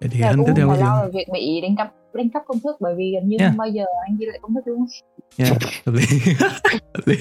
Vậy 0.00 0.08
thì 0.12 0.20
anh 0.20 0.36
tiếp 0.46 0.52
theo 0.56 0.68
cái 0.68 0.78
lo 0.78 1.08
việc 1.12 1.28
bị 1.32 1.60
đánh 1.60 1.76
cắp 1.76 1.92
đánh 2.14 2.28
cắp 2.28 2.42
công 2.46 2.60
thức 2.60 2.76
bởi 2.80 2.94
vì 2.94 3.12
gần 3.14 3.28
như 3.28 3.36
yeah. 3.40 3.50
không 3.50 3.58
bao 3.58 3.68
giờ 3.68 3.84
anh 4.08 4.16
ghi 4.16 4.26
lại 4.26 4.38
công 4.42 4.54
thức 4.54 4.60
đúng 4.66 4.78
không? 4.78 4.86
Yeah, 5.36 5.62
hợp 5.86 5.92
lý. 5.92 6.04
hợp 6.94 7.02
lý. 7.06 7.16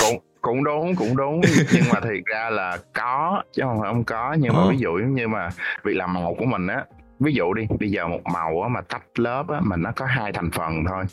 cũng 0.00 0.31
cũng 0.42 0.64
đúng 0.64 0.94
cũng 0.96 1.16
đúng. 1.16 1.40
Nhưng 1.74 1.84
mà 1.92 2.00
thiệt 2.00 2.24
ra 2.24 2.50
là 2.50 2.78
có 2.94 3.42
chứ 3.52 3.62
không 3.62 3.80
phải 3.80 3.92
không 3.92 4.04
có. 4.04 4.36
Nhưng 4.38 4.52
mà 4.54 4.70
ví 4.70 4.78
dụ 4.78 4.92
như 4.92 5.28
mà 5.28 5.50
việc 5.84 5.94
làm 5.94 6.12
màu 6.12 6.34
của 6.38 6.44
mình 6.44 6.66
á 6.66 6.84
ví 7.20 7.32
dụ 7.32 7.54
đi 7.54 7.66
bây 7.80 7.90
giờ 7.90 8.08
một 8.08 8.20
màu 8.24 8.62
á 8.62 8.68
mà 8.68 8.80
tách 8.80 9.18
lớp 9.18 9.48
á 9.48 9.60
mà 9.62 9.76
nó 9.76 9.92
có 9.96 10.06
hai 10.06 10.32
thành 10.32 10.50
phần 10.50 10.84
thôi. 10.88 11.04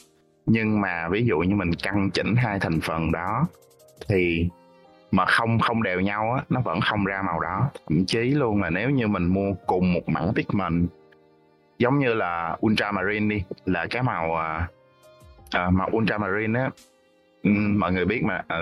Nhưng 0.45 0.81
mà 0.81 1.09
ví 1.09 1.25
dụ 1.25 1.39
như 1.39 1.55
mình 1.55 1.71
căn 1.83 2.09
chỉnh 2.12 2.36
hai 2.36 2.59
thành 2.59 2.79
phần 2.81 3.12
đó 3.12 3.48
thì 4.07 4.50
mà 5.12 5.25
không 5.25 5.59
không 5.59 5.83
đều 5.83 6.00
nhau 6.00 6.33
á 6.33 6.43
nó 6.50 6.62
vẫn 6.62 6.79
không 6.81 7.05
ra 7.05 7.21
màu 7.25 7.39
đó. 7.39 7.69
Thậm 7.89 8.05
chí 8.05 8.19
luôn 8.19 8.62
là 8.62 8.69
nếu 8.69 8.89
như 8.89 9.07
mình 9.07 9.25
mua 9.25 9.53
cùng 9.67 9.93
một 9.93 10.09
mảng 10.09 10.33
pigment 10.36 10.89
giống 11.79 12.00
như 12.00 12.13
là 12.13 12.57
ultramarine 12.65 13.36
đi 13.36 13.43
là 13.65 13.88
cái 13.89 14.03
màu 14.03 14.36
à, 14.36 14.67
à 15.51 15.69
màu 15.69 15.89
ultramarine 15.98 16.59
á 16.59 16.69
mọi 17.77 17.93
người 17.93 18.05
biết 18.05 18.24
mà 18.24 18.43
à, 18.48 18.62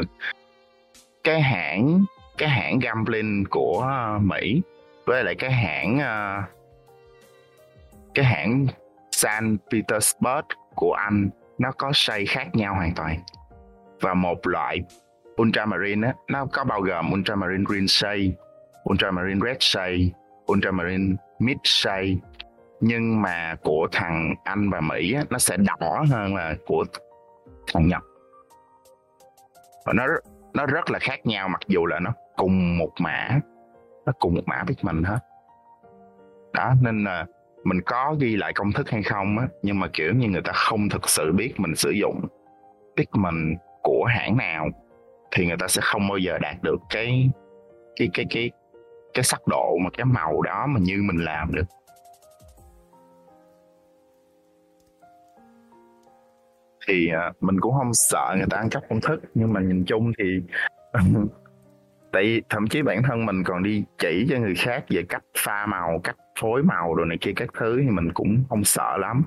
cái 1.28 1.42
hãng 1.42 2.06
cái 2.38 2.50
hãng 2.50 2.80
gambling 2.80 3.46
của 3.50 3.86
à, 3.90 4.20
Mỹ 4.22 4.62
với 5.06 5.24
lại 5.24 5.36
cái 5.36 5.52
hãng 5.52 6.00
à, 6.00 6.44
cái 8.14 8.26
hãng 8.26 8.68
San 9.12 9.58
Petersburg 9.72 10.46
của 10.76 10.94
Anh 10.94 11.30
nó 11.58 11.72
có 11.72 11.92
xây 11.94 12.26
khác 12.26 12.48
nhau 12.54 12.76
hoàn 12.76 12.94
toàn. 12.96 13.20
Và 14.02 14.14
một 14.14 14.48
loại 14.48 14.80
ultramarine 15.42 16.08
á 16.08 16.14
nó 16.28 16.46
có 16.46 16.64
bao 16.64 16.82
gồm 16.82 17.14
ultramarine 17.14 17.64
green 17.68 17.88
shade 17.88 18.32
ultramarine 18.90 19.40
red 19.46 19.58
shade 19.60 20.10
ultramarine 20.52 21.16
mid 21.40 21.58
shade. 21.64 22.16
Nhưng 22.80 23.22
mà 23.22 23.56
của 23.64 23.88
thằng 23.92 24.36
Anh 24.44 24.70
và 24.70 24.82
Mỹ 24.82 25.14
á, 25.14 25.24
nó 25.30 25.38
sẽ 25.38 25.58
đỏ 25.58 26.06
hơn 26.10 26.36
là 26.36 26.56
của 26.66 26.86
thằng 27.74 27.88
Nhật. 27.88 28.04
Và 29.86 29.94
nó 29.94 30.06
nó 30.58 30.66
rất 30.66 30.92
là 30.92 31.00
khác 31.00 31.26
nhau, 31.26 31.50
mặc 31.50 31.62
dù 31.68 31.86
là 31.86 32.00
nó 32.00 32.14
cùng 32.36 32.78
một 32.78 32.92
mã, 33.00 33.40
nó 34.06 34.14
cùng 34.20 34.36
một 34.36 34.44
mã 34.46 34.64
mình 34.82 35.04
hết. 35.04 35.20
Đó, 36.54 36.74
nên 36.82 37.04
là 37.04 37.26
mình 37.64 37.82
có 37.86 38.16
ghi 38.20 38.36
lại 38.36 38.54
công 38.54 38.72
thức 38.72 38.90
hay 38.90 39.04
không 39.04 39.38
á, 39.38 39.48
nhưng 39.62 39.80
mà, 39.80 39.88
kiểu 39.94 40.14
như, 40.14 40.28
người 40.30 40.42
ta 40.42 40.52
không 40.56 40.90
thực 40.90 41.10
sự 41.10 41.32
biết 41.32 41.54
mình 41.58 41.76
sử 41.76 41.90
dụng 41.90 42.22
pigment 42.98 43.58
của 43.84 44.06
hãng 44.10 44.38
nào, 44.38 44.68
thì 45.32 45.48
người 45.48 45.58
ta 45.60 45.68
sẽ 45.68 45.82
không 45.84 46.08
bao 46.08 46.18
giờ 46.18 46.38
đạt 46.38 46.56
được 46.62 46.82
cái 46.90 47.30
cái 47.96 48.10
cái 48.14 48.26
cái 48.30 48.52
cái 49.14 49.24
sắc 49.24 49.48
độ 49.48 49.78
mà 49.84 49.90
cái 49.98 50.06
màu 50.06 50.42
đó 50.42 50.66
mà 50.68 50.80
như 50.84 51.02
mình 51.04 51.26
làm 51.26 51.52
được. 51.56 51.66
Thì 56.88 57.10
uh, 57.30 57.44
mình 57.44 57.60
cũng 57.60 57.74
không 57.74 57.94
sợ 57.94 58.34
người 58.38 58.48
ta 58.50 58.58
ăn 58.58 58.70
cắp 58.70 58.84
công 58.90 59.02
thức 59.02 59.22
nhưng 59.34 59.54
mà 59.54 59.62
nhìn 59.62 59.86
chung 59.86 60.12
thì 60.18 60.42
tại 62.12 62.42
thậm 62.50 62.68
chí 62.68 62.82
bản 62.82 63.04
thân 63.04 63.26
mình 63.26 63.44
còn 63.44 63.64
đi 63.64 63.84
chỉ 63.98 64.26
cho 64.30 64.38
người 64.38 64.56
khác 64.56 64.86
về 64.90 65.04
cách 65.10 65.24
pha 65.38 65.66
màu 65.66 66.00
cách 66.04 66.16
phối 66.40 66.64
màu 66.64 66.96
đồ 66.96 67.06
này 67.06 67.18
kia 67.22 67.34
các 67.36 67.50
thứ 67.60 67.82
thì 67.82 67.90
mình 67.90 68.14
cũng 68.14 68.44
không 68.50 68.64
sợ 68.64 68.98
lắm. 68.98 69.24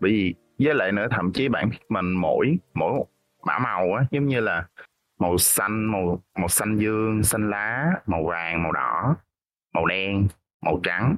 Bởi 0.00 0.10
vì 0.10 0.34
với 0.58 0.74
lại 0.74 0.92
nữa 0.92 1.06
thậm 1.10 1.32
chí 1.32 1.48
bản 1.48 1.70
mình 1.88 2.12
mỗi 2.12 2.58
mỗi 2.74 2.92
một 2.92 3.06
mã 3.46 3.58
màu 3.58 3.94
á 3.94 4.04
giống 4.10 4.26
như 4.26 4.40
là 4.40 4.66
màu 5.18 5.38
xanh 5.38 5.92
màu 5.92 6.22
màu 6.38 6.48
xanh 6.48 6.78
dương 6.78 7.22
xanh 7.22 7.50
lá 7.50 7.92
màu 8.06 8.24
vàng 8.24 8.62
màu 8.62 8.72
đỏ 8.72 9.16
màu 9.74 9.86
đen 9.86 10.28
màu 10.62 10.80
trắng. 10.82 11.16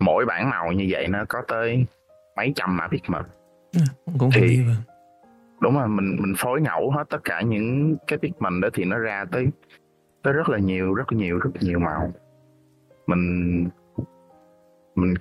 Mỗi 0.00 0.26
bản 0.26 0.50
màu 0.50 0.72
như 0.72 0.86
vậy 0.90 1.06
nó 1.08 1.24
có 1.28 1.42
tới 1.48 1.86
mấy 2.36 2.52
trăm 2.56 2.76
mã 2.76 2.88
pigment 2.88 3.26
ừ, 3.72 3.80
cũng 4.18 4.30
thì 4.34 4.60
đúng 5.60 5.74
rồi 5.74 5.88
mình 5.88 6.16
mình 6.20 6.34
phối 6.38 6.60
ngẫu 6.60 6.90
hết 6.90 7.04
tất 7.10 7.18
cả 7.24 7.40
những 7.40 7.96
cái 8.06 8.18
pigment 8.18 8.62
đó 8.62 8.68
thì 8.72 8.84
nó 8.84 8.98
ra 8.98 9.24
tới 9.32 9.46
tới 10.22 10.32
rất 10.32 10.48
là 10.48 10.58
nhiều 10.58 10.94
rất 10.94 11.12
là 11.12 11.18
nhiều 11.18 11.38
rất 11.38 11.50
là 11.54 11.60
nhiều 11.60 11.78
màu. 11.78 12.12
Mình 13.06 13.68
mình 14.94 15.14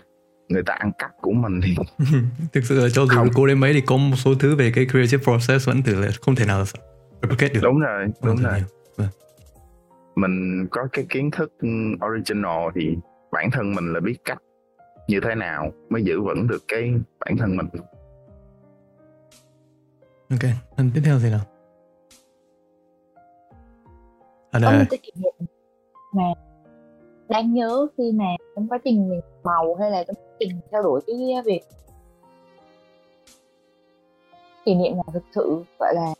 người 0.49 0.63
ta 0.63 0.73
ăn 0.73 0.91
cắp 0.97 1.11
của 1.21 1.31
mình 1.31 1.61
thì 1.63 1.75
thực 2.53 2.63
sự 2.63 2.79
là 2.79 2.89
cho 2.93 3.05
dù 3.05 3.21
cô 3.35 3.47
đến 3.47 3.59
mấy 3.59 3.73
thì 3.73 3.81
có 3.81 3.97
một 3.97 4.15
số 4.15 4.33
thứ 4.39 4.55
về 4.55 4.71
cái 4.75 4.85
creative 4.91 5.23
process 5.23 5.67
vẫn 5.67 5.81
từ 5.85 6.01
là 6.01 6.09
không 6.21 6.35
thể 6.35 6.45
nào 6.45 6.63
replicate 7.21 7.53
được. 7.53 7.59
Đúng 7.63 7.79
rồi 7.79 8.05
đúng 8.23 8.35
rồi. 8.35 8.63
vâng. 8.97 9.07
mình 10.15 10.67
có 10.71 10.87
cái 10.91 11.05
kiến 11.09 11.31
thức 11.31 11.53
original 12.11 12.69
thì 12.75 12.97
bản 13.31 13.51
thân 13.51 13.75
mình 13.75 13.93
là 13.93 13.99
biết 13.99 14.15
cách 14.25 14.41
như 15.07 15.19
thế 15.19 15.35
nào 15.35 15.73
mới 15.89 16.03
giữ 16.03 16.21
vững 16.21 16.47
được 16.47 16.63
cái 16.67 16.93
bản 17.25 17.37
thân 17.37 17.57
mình 17.57 17.67
ok 20.29 20.39
anh 20.75 20.91
tiếp 20.93 21.01
theo 21.05 21.19
gì 21.19 21.29
nào? 21.29 21.39
Một 24.53 24.85
cái 24.89 24.99
kỷ 25.03 25.11
niệm 25.15 25.33
mà 26.13 26.23
đáng 27.29 27.53
nhớ 27.53 27.87
khi 27.97 28.11
mà 28.11 28.25
trong 28.55 28.67
quá 28.67 28.77
trình 28.83 29.09
mình 29.09 29.21
màu 29.43 29.75
hay 29.75 29.91
là 29.91 30.03
trong 30.03 30.15
quá 30.15 30.35
trình 30.39 30.59
theo 30.71 30.83
đuổi 30.83 31.01
cái 31.07 31.15
việc 31.45 31.61
kỷ 34.65 34.75
niệm 34.75 34.95
là 34.95 35.03
thực 35.13 35.23
sự 35.35 35.63
gọi 35.79 35.93
là 35.95 36.13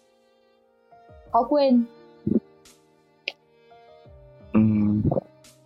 khó 1.32 1.44
quên. 1.50 1.84
Uhm, 4.58 5.02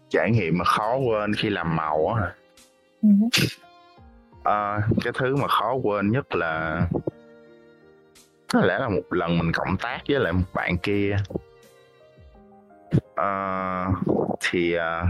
trải 0.10 0.32
nghiệm 0.32 0.58
mà 0.58 0.66
khó 0.66 0.96
quên 0.96 1.34
khi 1.36 1.50
làm 1.50 1.76
màu 1.76 2.08
á. 2.08 2.36
Uh-huh. 3.04 3.30
à, 4.44 4.88
cái 5.04 5.14
thứ 5.20 5.36
mà 5.36 5.48
khó 5.48 5.74
quên 5.74 6.12
nhất 6.12 6.36
là 6.36 6.88
có 8.54 8.62
lẽ 8.62 8.80
là 8.80 8.90
một 8.90 9.02
lần 9.10 9.38
mình 9.38 9.52
cộng 9.52 9.78
tác 9.78 10.00
với 10.10 10.20
lại 10.20 10.34
một 10.34 10.46
bạn 10.54 10.78
kia. 10.78 11.16
À, 13.16 13.88
thì 14.42 14.76
uh, 14.78 15.08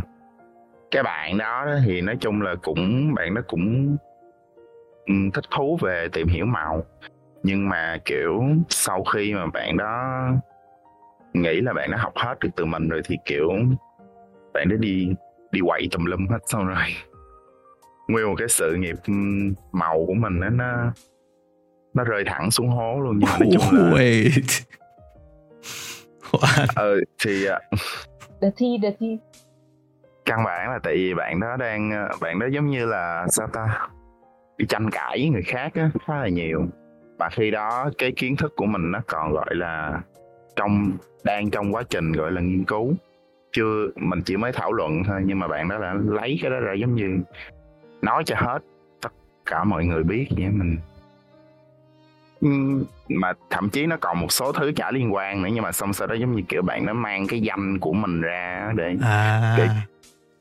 cái 0.91 1.03
bạn 1.03 1.37
đó 1.37 1.65
thì 1.85 2.01
nói 2.01 2.17
chung 2.19 2.41
là 2.41 2.55
cũng 2.61 3.13
bạn 3.13 3.33
đó 3.33 3.41
cũng 3.47 3.97
um, 5.05 5.31
thích 5.31 5.45
thú 5.51 5.77
về 5.81 6.07
tìm 6.13 6.27
hiểu 6.27 6.45
màu. 6.45 6.83
Nhưng 7.43 7.69
mà 7.69 7.97
kiểu 8.05 8.43
sau 8.69 9.03
khi 9.03 9.33
mà 9.33 9.45
bạn 9.45 9.77
đó 9.77 10.27
nghĩ 11.33 11.61
là 11.61 11.73
bạn 11.73 11.91
đã 11.91 11.97
học 11.97 12.13
hết 12.15 12.39
được 12.39 12.49
từ 12.55 12.65
mình 12.65 12.89
rồi 12.89 13.01
thì 13.05 13.17
kiểu 13.25 13.49
bạn 14.53 14.69
đó 14.69 14.75
đi 14.79 15.09
đi 15.51 15.59
quậy 15.65 15.87
tùm 15.91 16.05
lum 16.05 16.27
hết 16.27 16.39
xong 16.45 16.67
rồi 16.67 16.85
nguyên 18.07 18.27
một 18.27 18.35
cái 18.37 18.47
sự 18.47 18.75
nghiệp 18.75 18.95
ừ, 19.07 19.13
màu 19.71 20.05
của 20.07 20.13
mình 20.13 20.39
đó, 20.39 20.49
nó 20.49 20.91
nó 21.93 22.03
rơi 22.03 22.23
thẳng 22.25 22.51
xuống 22.51 22.69
hố 22.69 22.99
luôn 22.99 23.19
nhưng 23.19 23.29
mà 23.29 23.37
nói 23.39 23.49
chung 23.53 23.79
là 23.79 23.91
Wait. 23.91 24.61
What? 26.31 26.67
ừ 26.75 27.03
thì 27.23 27.45
the 28.41 28.49
thi 28.57 28.77
the 28.83 28.91
thi 28.99 29.17
căn 30.25 30.43
bản 30.43 30.69
là 30.69 30.79
tại 30.83 30.93
vì 30.95 31.13
bạn 31.13 31.39
đó 31.39 31.57
đang 31.57 31.91
ờ, 31.91 32.09
bạn 32.21 32.39
đó 32.39 32.47
giống 32.51 32.67
như 32.67 32.85
là 32.85 33.25
sao 33.29 33.47
ta 33.47 33.87
bị 34.57 34.65
tranh 34.69 34.89
cãi 34.89 35.17
với 35.17 35.29
người 35.29 35.41
khác 35.41 35.71
á 35.75 35.89
khá 36.05 36.15
là 36.15 36.27
nhiều 36.27 36.65
và 37.19 37.29
khi 37.29 37.51
đó 37.51 37.89
cái 37.97 38.11
kiến 38.15 38.35
thức 38.35 38.53
của 38.55 38.65
mình 38.65 38.91
nó 38.91 38.99
còn 39.07 39.31
gọi 39.33 39.55
là 39.55 40.01
trong 40.55 40.91
đang 41.23 41.49
trong 41.49 41.75
quá 41.75 41.83
trình 41.89 42.11
gọi 42.11 42.31
là 42.31 42.41
nghiên 42.41 42.63
cứu 42.63 42.93
chưa 43.51 43.87
mình 43.95 44.21
chỉ 44.25 44.37
mới 44.37 44.51
thảo 44.51 44.73
luận 44.73 45.03
thôi 45.07 45.21
nhưng 45.25 45.39
mà 45.39 45.47
bạn 45.47 45.69
đó 45.69 45.77
đã 45.77 45.93
lấy 46.05 46.39
cái 46.41 46.51
đó 46.51 46.59
ra 46.59 46.73
giống 46.73 46.95
như 46.95 47.19
nói 48.01 48.23
cho 48.25 48.35
hết 48.39 48.59
tất 49.01 49.13
cả 49.45 49.63
mọi 49.63 49.85
người 49.85 50.03
biết 50.03 50.27
vậy 50.37 50.49
mình 50.49 50.77
mà 53.09 53.33
thậm 53.49 53.69
chí 53.69 53.85
nó 53.85 53.97
còn 54.01 54.19
một 54.19 54.31
số 54.31 54.51
thứ 54.51 54.71
chả 54.75 54.91
liên 54.91 55.13
quan 55.13 55.41
nữa 55.41 55.49
nhưng 55.53 55.63
mà 55.63 55.71
xong 55.71 55.93
sau 55.93 56.07
đó 56.07 56.15
giống 56.15 56.35
như 56.35 56.41
kiểu 56.49 56.61
bạn 56.61 56.85
nó 56.85 56.93
mang 56.93 57.27
cái 57.27 57.41
danh 57.41 57.79
của 57.79 57.93
mình 57.93 58.21
ra 58.21 58.71
để 58.75 58.95
à. 59.01 59.55
để 59.57 59.67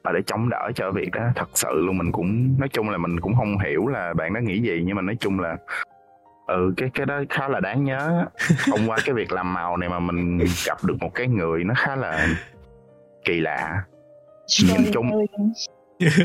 và 0.03 0.13
để 0.13 0.21
chống 0.27 0.49
đỡ 0.49 0.71
cho 0.75 0.91
việc 0.91 1.11
đó. 1.13 1.23
Thật 1.35 1.49
sự 1.55 1.69
luôn 1.73 1.99
mình 1.99 2.13
cũng 2.13 2.55
nói 2.59 2.69
chung 2.69 2.91
là 2.91 2.99
mình 2.99 3.21
cũng 3.21 3.35
không 3.35 3.59
hiểu 3.59 3.87
là 3.87 4.15
bạn 4.15 4.35
đó 4.35 4.41
nghĩ 4.41 4.61
gì 4.61 4.83
nhưng 4.87 4.97
mà 4.97 5.03
nói 5.03 5.17
chung 5.21 5.41
là 5.41 5.57
ừ 6.47 6.75
cái 6.77 6.91
cái 6.95 7.07
đó 7.07 7.23
khá 7.31 7.49
là 7.49 7.61
đáng 7.61 7.85
nhớ. 7.85 8.27
Thông 8.67 8.91
qua 8.91 8.97
cái 9.05 9.15
việc 9.15 9.33
làm 9.33 9.55
màu 9.55 9.77
này 9.77 9.89
mà 9.89 9.99
mình 9.99 10.39
gặp 10.67 10.85
được 10.85 10.97
một 11.01 11.15
cái 11.15 11.27
người 11.27 11.65
nó 11.65 11.75
khá 11.77 11.97
là 11.97 12.29
kỳ 13.25 13.41
lạ. 13.41 13.83
Nhìn 14.69 14.93
chung 14.93 15.27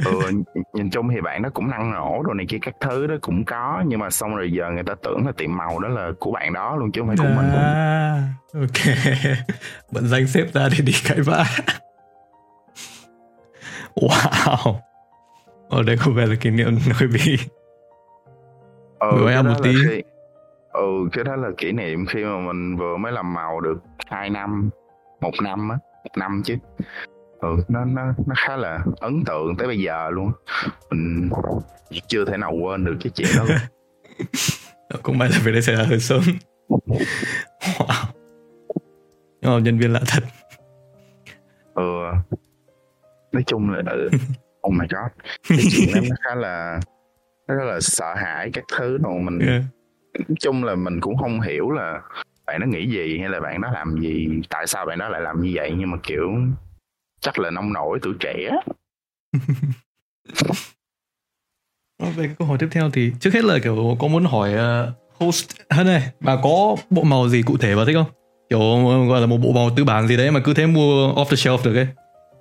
ừ, 0.06 0.32
nhìn 0.74 0.90
chung 0.90 1.10
thì 1.10 1.22
bạn 1.22 1.42
nó 1.42 1.50
cũng 1.50 1.70
năng 1.70 1.92
nổ 1.92 2.24
đồ 2.24 2.34
này 2.34 2.46
kia 2.50 2.58
các 2.62 2.76
thứ 2.82 3.08
đó 3.08 3.16
cũng 3.22 3.46
có. 3.46 3.84
Nhưng 3.88 4.00
mà 4.00 4.10
xong 4.10 4.36
rồi 4.36 4.52
giờ 4.52 4.70
người 4.72 4.84
ta 4.84 4.96
tưởng 5.04 5.26
là 5.26 5.32
tiệm 5.38 5.58
màu 5.58 5.80
đó 5.80 5.90
là 5.90 6.12
của 6.20 6.32
bạn 6.32 6.54
đó 6.54 6.76
luôn 6.76 6.92
chứ 6.92 7.02
không 7.02 7.08
phải 7.08 7.18
của 7.18 7.24
à, 7.24 7.36
mình 7.36 7.52
luôn. 7.54 7.88
Ok. 8.64 8.98
Bận 9.92 10.08
danh 10.08 10.28
xếp 10.28 10.46
ra 10.54 10.70
để 10.72 10.78
đi 10.86 10.94
cãi 11.08 11.22
vã. 11.22 11.46
Wow. 14.02 14.76
Ở 15.70 15.84
đây 15.84 15.98
không 15.98 16.16
phải 16.16 16.28
là 16.28 16.36
kỷ 16.36 16.50
niệm 16.50 16.78
hơi 16.94 17.08
bị 17.08 17.38
ừ, 19.00 19.30
em 19.30 19.46
một 19.46 19.64
tí. 19.64 19.74
khi, 19.90 20.04
ừ 20.72 21.10
cái 21.12 21.24
đó 21.24 21.36
là 21.36 21.50
kỷ 21.58 21.72
niệm 21.72 22.06
khi 22.06 22.24
mà 22.24 22.38
mình 22.40 22.78
vừa 22.78 22.98
mới 22.98 23.12
làm 23.12 23.34
màu 23.34 23.62
được 23.62 23.78
2 24.06 24.30
năm 24.30 24.70
một 25.22 25.32
năm 25.44 25.70
á 25.70 25.78
một 26.04 26.18
năm 26.18 26.42
chứ 26.46 26.56
ừ 27.40 27.58
nó 27.68 27.86
nó 27.86 28.14
nó 28.26 28.36
khá 28.38 28.56
là 28.56 28.80
ấn 29.00 29.24
tượng 29.26 29.56
tới 29.58 29.68
bây 29.68 29.80
giờ 29.80 30.10
luôn 30.10 30.32
mình 30.90 31.30
chưa 32.08 32.26
thể 32.26 32.38
nào 32.38 32.54
quên 32.54 32.86
được 32.86 32.98
cái 33.04 33.12
chuyện 33.16 33.28
đó 33.38 33.46
cũng 35.04 35.18
may 35.18 35.30
là 35.30 35.40
việc 35.44 35.52
đấy 35.52 35.62
xảy 35.62 35.76
ra 35.76 35.84
hơi 35.84 36.00
sớm. 36.00 36.22
Wow. 36.70 38.06
Nhưng 39.42 39.54
mà 39.54 39.60
nhân 39.60 39.78
viên 39.78 39.94
lạ 39.94 40.02
thật. 40.08 40.24
Ừ. 41.74 41.84
Nói 43.32 43.44
chung 43.48 43.70
là 43.70 43.84
ừ. 43.92 44.10
oh 44.68 44.74
my 44.74 44.86
god. 44.90 45.12
Cái 45.50 45.60
chuyện 45.72 45.90
đó 45.94 46.02
nó 46.10 46.16
khá 46.24 46.36
là 46.36 46.80
nó 47.48 47.56
rất 47.56 47.64
là 47.66 47.80
sợ 47.80 48.14
hãi 48.16 48.50
các 48.54 48.64
thứ 48.78 48.98
rồi 48.98 49.20
mình 49.20 49.40
yeah. 49.40 49.62
nói 50.14 50.36
chung 50.40 50.64
là 50.64 50.76
mình 50.76 51.02
cũng 51.02 51.18
không 51.18 51.42
hiểu 51.42 51.70
là 51.72 52.02
bạn 52.46 52.60
nó 52.60 52.68
nghĩ 52.68 52.90
gì 52.90 53.20
hay 53.20 53.30
là 53.30 53.40
bạn 53.40 53.62
nó 53.62 53.72
làm 53.72 53.98
gì 54.02 54.42
tại 54.50 54.68
sao 54.68 54.86
bạn 54.86 55.00
nó 55.00 55.10
lại 55.10 55.22
làm 55.22 55.42
như 55.42 55.52
vậy. 55.56 55.74
Nhưng 55.78 55.92
mà 55.92 55.98
kiểu 56.04 56.32
chắc 57.20 57.40
là 57.40 57.50
nông 57.50 57.74
nổi 57.74 58.00
tuổi 58.02 58.14
trẻ 58.20 58.50
về 62.00 62.28
cái 62.28 62.36
câu 62.40 62.48
hỏi 62.48 62.58
tiếp 62.60 62.68
theo 62.72 62.90
thì 62.94 63.12
trước 63.20 63.34
hết 63.34 63.44
là 63.44 63.60
kiểu 63.64 63.96
có 64.00 64.08
muốn 64.08 64.26
hỏi 64.26 64.54
uh, 64.54 64.60
host 65.20 65.52
hơn 65.70 65.88
này 65.88 66.02
bà 66.20 66.36
có 66.44 66.76
bộ 66.90 67.04
màu 67.04 67.30
gì 67.30 67.42
cụ 67.42 67.58
thể 67.58 67.76
bà 67.76 67.82
thích 67.86 67.94
không 67.96 68.06
kiểu 68.50 68.60
gọi 69.10 69.22
là 69.22 69.28
một 69.28 69.38
bộ 69.44 69.52
màu 69.52 69.70
tư 69.78 69.84
bản 69.86 70.08
gì 70.08 70.18
đấy 70.18 70.32
mà 70.32 70.40
cứ 70.44 70.54
thế 70.54 70.66
mua 70.66 71.14
off 71.14 71.26
the 71.26 71.36
shelf 71.36 71.58
được 71.64 71.76
ấy 71.76 71.88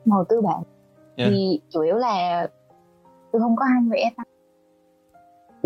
màu 0.05 0.25
tư 0.29 0.41
bản 0.41 0.63
yeah. 1.17 1.31
thì 1.31 1.61
chủ 1.71 1.81
yếu 1.81 1.97
là 1.97 2.47
tôi 3.33 3.41
không 3.41 3.57
có 3.57 3.65
hay 3.65 3.83
vẽ 3.91 4.11
ta 4.17 4.23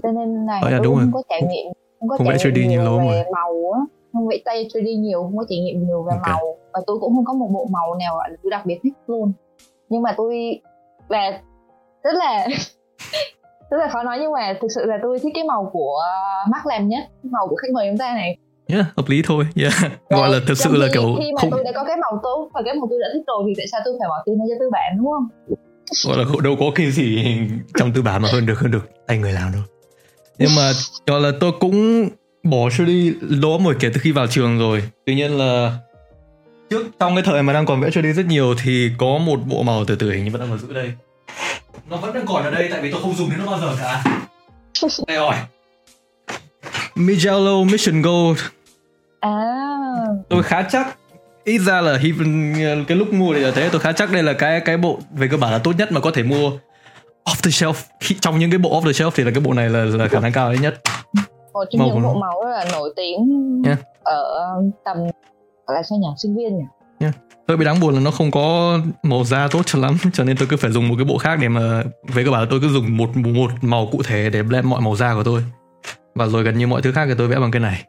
cho 0.03 0.13
nên 0.13 0.47
là 0.47 0.53
yeah, 0.53 0.71
tôi 0.71 0.81
đúng 0.85 0.95
không 0.95 1.11
rồi. 1.11 1.11
có 1.13 1.23
trải 1.29 1.43
nghiệm 1.43 1.73
không 2.01 2.09
có 2.09 2.17
không 2.17 2.27
trải 2.27 2.37
vẽ 2.37 2.51
3D 2.51 2.55
nghiệm 2.55 2.69
nhiều 2.69 2.83
nhiều 2.83 2.99
lắm 2.99 3.09
về 3.09 3.23
rồi. 3.23 3.33
màu 3.33 3.73
á 3.73 3.81
không 4.13 4.29
vẽ 4.29 4.37
tay 4.45 4.69
3D 4.75 5.01
nhiều 5.01 5.23
không 5.23 5.37
có 5.37 5.45
trải 5.49 5.59
nghiệm 5.59 5.87
nhiều 5.87 6.03
về 6.03 6.17
Okay. 6.17 6.33
màu. 6.33 6.57
Và 6.73 6.81
tôi 6.87 6.99
cũng 7.01 7.15
không 7.15 7.25
có 7.25 7.33
một 7.33 7.49
bộ 7.53 7.67
màu 7.71 7.95
nào 7.95 8.17
gọi 8.17 8.31
là 8.31 8.37
tôi 8.43 8.51
đặc 8.51 8.67
biệt 8.67 8.79
thích 8.83 8.93
luôn. 9.07 9.33
Nhưng 9.89 10.03
mà 10.03 10.15
tôi 10.17 10.61
và 11.09 11.41
rất 12.05 12.15
là 12.15 12.47
rất 13.71 13.77
là 13.77 13.89
khó 13.89 14.03
nói 14.03 14.19
nhưng 14.21 14.33
mà 14.33 14.55
thực 14.61 14.69
sự 14.75 14.85
là 14.85 14.99
tôi 15.03 15.19
thích 15.19 15.33
cái 15.35 15.45
màu 15.45 15.71
của 15.73 16.03
Mark 16.51 16.67
làm 16.67 16.89
nhất 16.89 17.05
màu 17.23 17.49
của 17.49 17.57
khách 17.57 17.73
mời 17.75 17.89
chúng 17.91 17.99
ta 17.99 18.15
này. 18.15 18.37
Yeah, 18.67 18.87
hợp 18.97 19.09
lý 19.09 19.23
thôi 19.27 19.45
yeah. 19.57 19.73
gọi 20.11 20.31
là 20.31 20.39
thật 20.47 20.55
sự 20.57 20.77
là 20.77 20.87
kiểu 20.93 21.03
khi 21.19 21.33
mà 21.33 21.41
không 21.41 21.51
tôi 21.51 21.65
đã 21.65 21.73
có 21.75 21.85
cái 21.85 21.97
màu 21.97 22.21
tốt 22.23 22.51
và 22.55 22.63
cái 22.65 22.75
màu 22.75 22.87
tôi 22.91 22.99
đã 23.03 23.09
thích 23.15 23.23
rồi 23.27 23.43
thì 23.47 23.53
tại 23.57 23.67
sao 23.73 23.81
tôi 23.85 23.95
phải 24.01 24.09
bỏ 24.09 24.23
tiền 24.27 24.39
ra 24.39 24.45
cho 24.49 24.55
tư 24.61 24.71
bản 24.73 24.97
đúng 24.99 25.07
không? 25.13 25.29
Gọi 26.07 26.19
là 26.19 26.25
đâu 26.45 26.57
có 26.61 26.67
cái 26.75 26.91
gì 26.91 27.25
trong 27.79 27.93
tư 27.95 28.03
bản 28.03 28.23
mà 28.23 28.29
hơn 28.33 28.47
được 28.47 28.59
hơn 28.59 28.71
được 28.71 28.91
tay 29.07 29.19
người 29.19 29.33
làm 29.33 29.53
đâu. 29.53 29.63
Nhưng 30.39 30.51
mà 30.57 30.73
gọi 31.07 31.21
là 31.21 31.31
tôi 31.41 31.53
cũng 31.61 32.09
bỏ 32.43 32.69
đi 32.87 33.15
lỗ 33.21 33.61
rồi 33.65 33.77
kể 33.81 33.91
từ 33.95 34.01
khi 34.01 34.13
vào 34.13 34.27
trường 34.27 34.59
rồi. 34.59 34.83
Tuy 35.07 35.15
nhiên 35.15 35.39
là 35.39 35.79
trước 36.71 36.87
trong 36.99 37.15
cái 37.15 37.25
thời 37.25 37.43
mà 37.43 37.53
đang 37.53 37.67
còn 37.67 37.81
vẽ 37.81 37.91
đi 38.03 38.13
rất 38.13 38.27
nhiều 38.27 38.55
thì 38.63 38.91
có 38.99 39.19
một 39.19 39.41
bộ 39.47 39.63
màu 39.63 39.85
từ 39.85 39.95
từ 39.95 40.11
hình 40.11 40.25
như 40.25 40.31
vẫn 40.31 40.41
đang 40.41 40.51
còn 40.51 40.59
giữ 40.59 40.75
đây. 40.75 40.93
Nó 41.91 41.97
vẫn 41.97 42.15
đang 42.15 42.27
còn 42.27 42.43
ở 42.43 42.51
đây 42.51 42.69
tại 42.71 42.81
vì 42.83 42.93
tôi 42.93 43.03
không 43.03 43.15
dùng 43.15 43.31
đến 43.31 43.39
nó 43.39 43.47
bao 43.47 43.61
giờ 43.61 43.77
cả. 43.81 44.05
Đây 45.07 45.17
rồi. 45.17 45.35
Mijello 46.95 47.65
Mission 47.71 48.03
Gold. 48.03 48.41
À. 49.21 49.31
Tôi 50.29 50.43
khá 50.43 50.63
chắc 50.63 50.97
ít 51.45 51.59
ra 51.59 51.81
là 51.81 51.93
even 51.93 52.55
cái 52.89 52.97
lúc 52.97 53.13
mua 53.13 53.35
thì 53.35 53.41
là 53.41 53.51
thế. 53.51 53.69
Tôi 53.69 53.81
khá 53.81 53.93
chắc 53.93 54.13
đây 54.13 54.23
là 54.23 54.33
cái 54.33 54.61
cái 54.61 54.77
bộ 54.77 55.01
về 55.13 55.29
cơ 55.29 55.37
bản 55.37 55.53
là 55.53 55.59
tốt 55.59 55.73
nhất 55.79 55.93
mà 55.93 56.01
có 56.01 56.11
thể 56.11 56.23
mua. 56.23 56.51
Off 57.25 57.41
the 57.43 57.51
shelf. 57.51 57.75
Trong 58.21 58.39
những 58.39 58.51
cái 58.51 58.59
bộ 58.59 58.81
off 58.81 58.85
the 58.85 58.91
shelf 58.91 59.11
thì 59.15 59.25
là 59.25 59.31
cái 59.31 59.41
bộ 59.41 59.53
này 59.53 59.69
là 59.69 59.85
là 59.85 60.09
khả 60.09 60.21
năng 60.21 60.33
cao 60.33 60.55
nhất 60.55 60.81
một 61.53 61.65
trong 61.71 61.87
những 61.87 62.03
bộ 62.03 62.15
màu 62.15 62.45
rất 62.45 62.51
là 62.51 62.65
nổi 62.73 62.93
tiếng 62.97 63.63
Yeah. 63.67 63.79
ở 64.03 64.63
tầm 64.85 64.97
gọi 65.67 65.77
là 65.77 65.83
sao 65.83 65.99
nhỉ 65.99 66.09
sinh 66.23 66.37
viên 66.37 66.59
nhỉ? 66.59 66.65
Hơi 67.49 67.57
bị 67.57 67.65
đáng 67.65 67.81
buồn 67.81 67.95
là 67.95 68.01
nó 68.01 68.11
không 68.11 68.31
có 68.31 68.79
màu 69.03 69.25
da 69.25 69.49
tốt 69.51 69.63
cho 69.67 69.79
lắm 69.79 69.97
cho 70.13 70.25
nên 70.25 70.37
tôi 70.37 70.49
cứ 70.51 70.57
phải 70.57 70.71
dùng 70.71 70.89
một 70.89 70.95
cái 70.99 71.05
bộ 71.05 71.19
khác 71.19 71.39
để 71.43 71.49
mà 71.49 71.83
về 72.15 72.25
cơ 72.25 72.31
bản 72.31 72.47
tôi 72.51 72.61
cứ 72.61 72.69
dùng 72.69 72.97
một 72.97 73.17
một 73.17 73.51
màu 73.63 73.89
cụ 73.93 74.03
thể 74.03 74.31
để 74.31 74.43
blend 74.43 74.67
mọi 74.67 74.81
màu 74.81 74.97
da 74.97 75.15
của 75.15 75.23
tôi. 75.25 75.45
Và 76.15 76.27
rồi 76.27 76.43
gần 76.43 76.59
như 76.59 76.67
mọi 76.67 76.83
thứ 76.83 76.93
khác 76.93 77.07
thì 77.09 77.15
tôi 77.19 77.29
vẽ 77.29 77.39
bằng 77.39 77.51
cái 77.51 77.61
này. 77.61 77.85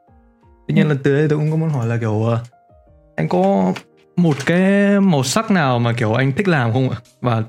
Tuy 0.68 0.76
nhiên 0.76 0.90
là 0.90 0.96
từ 1.04 1.18
đây 1.18 1.28
tôi 1.30 1.40
cũng 1.40 1.52
có 1.52 1.58
muốn 1.58 1.70
hỏi 1.70 1.88
là 1.88 1.98
kiểu 1.98 2.24
ờ, 2.24 2.40
anh 3.16 3.30
có 3.30 3.74
một 4.16 4.36
cái 4.46 5.00
màu 5.00 5.24
sắc 5.24 5.52
nào 5.52 5.80
mà 5.80 5.94
kiểu 5.94 6.14
anh 6.14 6.32
thích 6.38 6.48
làm 6.48 6.74
không 6.74 6.90
ạ? 6.90 6.98
Và 7.22 7.44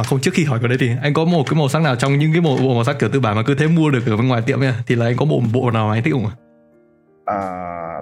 mà 0.00 0.04
không 0.04 0.20
trước 0.20 0.34
khi 0.34 0.44
hỏi 0.44 0.58
cái 0.62 0.68
đấy 0.68 0.78
thì 0.80 0.90
anh 1.02 1.14
có 1.14 1.24
một 1.24 1.42
cái 1.46 1.58
màu 1.58 1.68
sắc 1.68 1.82
nào 1.82 1.96
trong 1.96 2.18
những 2.18 2.32
cái 2.32 2.40
bộ, 2.40 2.56
bộ 2.56 2.74
màu 2.74 2.84
sắc 2.84 2.96
kiểu 2.98 3.08
tư 3.12 3.20
bản 3.20 3.36
mà 3.36 3.42
cứ 3.46 3.54
thế 3.54 3.66
mua 3.66 3.90
được 3.90 4.02
ở 4.06 4.16
bên 4.16 4.28
ngoài 4.28 4.42
tiệm 4.46 4.60
nha 4.60 4.74
thì 4.86 4.94
là 4.94 5.06
anh 5.06 5.16
có 5.16 5.24
bộ 5.24 5.42
bộ 5.52 5.70
nào 5.70 5.88
mà 5.88 5.94
anh 5.94 6.02
thích 6.02 6.12
không 6.12 6.26
ạ? 6.26 6.34
À, 7.24 7.40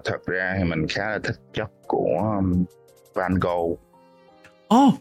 thật 0.05 0.26
ra 0.26 0.55
thì 0.59 0.64
mình 0.64 0.87
khá 0.88 1.11
là 1.11 1.19
thích 1.25 1.37
chất 1.55 1.71
của 1.87 2.35
um, 2.37 2.64
Van 3.14 3.35
Gogh. 3.35 3.78
Oh 4.75 4.95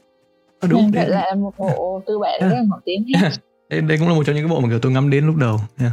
à, 0.59 0.67
đúng 0.69 0.91
vậy 0.91 1.05
đấy, 1.05 1.09
là 1.09 1.35
một 1.35 1.53
bộ 1.57 2.01
tư 2.07 2.19
bản 2.19 2.39
rất 2.41 2.55
là 2.55 2.63
nổi 2.69 2.79
tiếng 2.85 3.05
đây, 3.69 3.81
đây 3.81 3.97
cũng 3.97 4.07
là 4.07 4.13
một 4.13 4.23
trong 4.25 4.35
những 4.35 4.47
cái 4.47 4.55
bộ 4.55 4.59
mà 4.59 4.69
kiểu 4.69 4.79
tôi 4.79 4.91
ngắm 4.91 5.09
đến 5.09 5.27
lúc 5.27 5.35
đầu 5.35 5.59
nha 5.77 5.91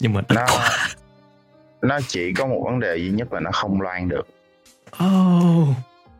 nhưng 0.00 0.12
mà 0.12 0.20
nó 0.28 0.46
nó 1.82 1.98
chỉ 2.08 2.32
có 2.32 2.46
một 2.46 2.62
vấn 2.64 2.80
đề 2.80 2.96
duy 2.96 3.10
nhất 3.10 3.32
là 3.32 3.40
nó 3.40 3.50
không 3.52 3.80
loan 3.80 4.08
được. 4.08 4.26
Oh 5.04 5.68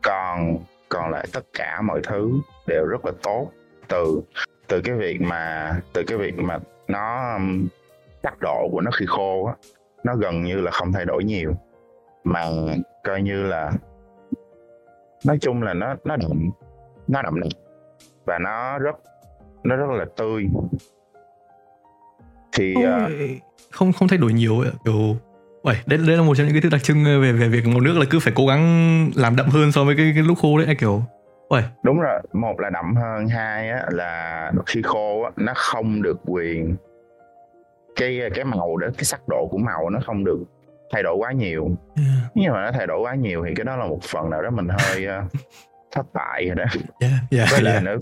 còn 0.01 0.57
còn 0.89 1.11
lại 1.11 1.27
tất 1.31 1.45
cả 1.53 1.81
mọi 1.81 1.99
thứ 2.03 2.31
đều 2.67 2.85
rất 2.85 3.05
là 3.05 3.11
tốt 3.23 3.51
từ 3.91 4.21
từ 4.67 4.81
cái 4.81 4.95
việc 4.95 5.21
mà 5.21 5.71
từ 5.93 6.03
cái 6.07 6.17
việc 6.17 6.37
mà 6.37 6.59
nó 6.87 7.33
um, 7.35 7.67
sắc 8.23 8.39
độ 8.41 8.69
của 8.71 8.81
nó 8.81 8.91
khi 8.91 9.05
khô 9.07 9.45
á 9.45 9.53
nó 10.03 10.15
gần 10.15 10.43
như 10.43 10.61
là 10.61 10.71
không 10.71 10.91
thay 10.91 11.05
đổi 11.05 11.23
nhiều. 11.23 11.53
Mà 12.23 12.45
coi 13.03 13.21
như 13.21 13.43
là 13.43 13.71
nói 15.25 15.37
chung 15.41 15.63
là 15.63 15.73
nó 15.73 15.95
nó 16.03 16.15
đậm 16.15 16.49
nó 17.07 17.21
đậm 17.21 17.39
đặc 17.39 17.51
và 18.25 18.39
nó 18.39 18.79
rất 18.79 18.95
nó 19.63 19.75
rất 19.75 19.89
là 19.89 20.05
tươi. 20.17 20.47
Thì 22.53 22.73
Ôi, 22.75 22.85
ờ, 22.85 23.09
không 23.71 23.93
không 23.93 24.07
thay 24.07 24.17
đổi 24.17 24.33
nhiều 24.33 24.59
ấy, 24.59 24.71
kiểu 24.85 25.15
Uầy, 25.63 25.77
đấy, 25.85 25.99
đấy 26.07 26.17
là 26.17 26.23
một 26.23 26.35
trong 26.35 26.45
những 26.47 26.53
cái 26.53 26.61
thứ 26.61 26.69
đặc 26.69 26.83
trưng 26.83 27.03
về 27.03 27.31
về 27.31 27.47
việc 27.47 27.67
màu 27.67 27.79
nước 27.79 27.97
là 27.97 28.05
cứ 28.09 28.19
phải 28.19 28.33
cố 28.35 28.47
gắng 28.47 29.11
làm 29.15 29.35
đậm 29.35 29.47
hơn 29.47 29.71
so 29.71 29.83
với 29.83 29.95
cái, 29.95 30.11
cái 30.15 30.23
lúc 30.23 30.37
khô 30.41 30.57
đấy 30.57 30.75
kiểu 30.79 31.03
Uầy, 31.51 31.63
đúng 31.83 31.99
rồi 31.99 32.19
một 32.33 32.59
là 32.59 32.69
đậm 32.69 32.95
hơn 32.95 33.27
hai 33.27 33.69
á, 33.69 33.85
là 33.89 34.51
khi 34.65 34.81
khô 34.81 35.21
á, 35.21 35.31
nó 35.35 35.53
không 35.55 36.01
được 36.01 36.17
quyền 36.25 36.75
cái 37.95 38.29
cái 38.33 38.45
màu 38.45 38.77
đó 38.77 38.87
cái 38.93 39.03
sắc 39.03 39.21
độ 39.27 39.47
của 39.51 39.57
màu 39.57 39.89
nó 39.89 39.99
không 40.05 40.23
được 40.23 40.39
thay 40.91 41.03
đổi 41.03 41.15
quá 41.19 41.31
nhiều. 41.31 41.65
Yeah, 41.95 42.31
nếu 42.35 42.53
mà 42.53 42.65
nó 42.65 42.71
thay 42.71 42.87
đổi 42.87 42.99
quá 42.99 43.15
nhiều 43.15 43.43
thì 43.47 43.53
cái 43.55 43.65
đó 43.65 43.75
là 43.75 43.85
một 43.85 43.99
phần 44.03 44.29
nào 44.29 44.41
đó 44.41 44.49
mình 44.49 44.67
hơi 44.69 45.05
ờ, 45.05 45.23
thất 45.91 46.05
bại 46.13 46.45
rồi 46.47 46.55
đó. 46.55 46.63
Yeah, 46.99 47.13
yeah, 47.31 47.47
với 47.51 47.61
lại 47.61 47.73
yeah. 47.73 47.83
nữa 47.83 47.97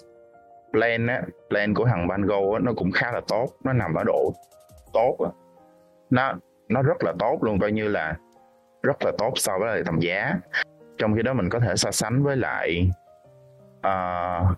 plan 0.72 1.08
á 1.08 1.22
plan 1.50 1.74
của 1.74 1.86
thằng 1.86 2.08
Van 2.08 2.22
Gogh 2.22 2.54
á, 2.54 2.60
nó 2.60 2.74
cũng 2.78 2.92
khá 2.92 3.12
là 3.12 3.22
tốt 3.28 3.48
nó 3.64 3.74
nằm 3.74 3.94
ở 3.94 4.04
độ 4.04 4.34
tốt 4.94 5.18
á. 5.26 5.30
nó 6.10 6.34
nó 6.70 6.82
rất 6.82 7.04
là 7.04 7.14
tốt 7.20 7.38
luôn 7.42 7.60
coi 7.60 7.72
như 7.72 7.88
là 7.88 8.16
rất 8.84 8.98
là 9.06 9.12
tốt 9.18 9.32
so 9.36 9.58
với 9.60 9.68
lại 9.68 9.84
tầm 9.86 10.00
giá. 10.00 10.34
Trong 10.98 11.16
khi 11.16 11.22
đó 11.22 11.34
mình 11.34 11.50
có 11.50 11.60
thể 11.60 11.76
so 11.76 11.92
sánh 11.92 12.24
với 12.24 12.38
lại 12.38 12.90
uh, 13.88 14.58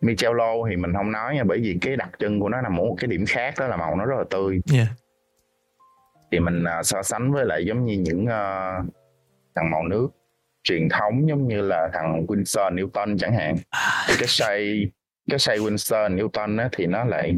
Michello 0.00 0.54
thì 0.70 0.76
mình 0.76 0.92
không 0.94 1.12
nói 1.12 1.34
nha 1.34 1.44
bởi 1.44 1.58
vì 1.58 1.78
cái 1.80 1.96
đặc 1.96 2.10
trưng 2.18 2.40
của 2.40 2.48
nó 2.48 2.60
nằm 2.60 2.72
ở 2.80 2.84
một 2.84 2.96
cái 2.98 3.08
điểm 3.08 3.24
khác 3.28 3.54
đó 3.58 3.66
là 3.66 3.76
màu 3.76 3.96
nó 3.96 4.04
rất 4.04 4.16
là 4.18 4.24
tươi. 4.30 4.60
Yeah. 4.74 4.88
thì 6.32 6.40
mình 6.40 6.64
à, 6.64 6.82
so 6.82 7.02
sánh 7.02 7.32
với 7.32 7.46
lại 7.46 7.64
giống 7.66 7.84
như 7.84 7.98
những 7.98 8.26
ờ, 8.26 8.72
thằng 9.54 9.70
màu 9.70 9.82
nước 9.88 10.08
truyền 10.64 10.88
thống 10.88 11.28
giống 11.28 11.48
như 11.48 11.60
là 11.60 11.90
thằng 11.92 12.26
Winston 12.26 12.74
Newton 12.74 13.18
chẳng 13.18 13.34
hạn. 13.34 13.56
Thì 14.08 14.14
cái 14.18 14.28
shade 14.28 14.84
cái 15.30 15.38
shade 15.38 15.58
Winston 15.58 16.16
Newton 16.16 16.58
á, 16.58 16.68
thì 16.72 16.86
nó 16.86 17.04
lại 17.04 17.34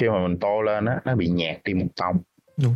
khi 0.00 0.08
mà 0.08 0.28
mình 0.28 0.38
tô 0.40 0.60
lên 0.62 0.84
á 0.84 1.00
nó 1.04 1.14
bị 1.14 1.28
nhạt 1.28 1.56
đi 1.64 1.74
một 1.74 1.86
tông. 1.96 2.18
Đúng. 2.62 2.74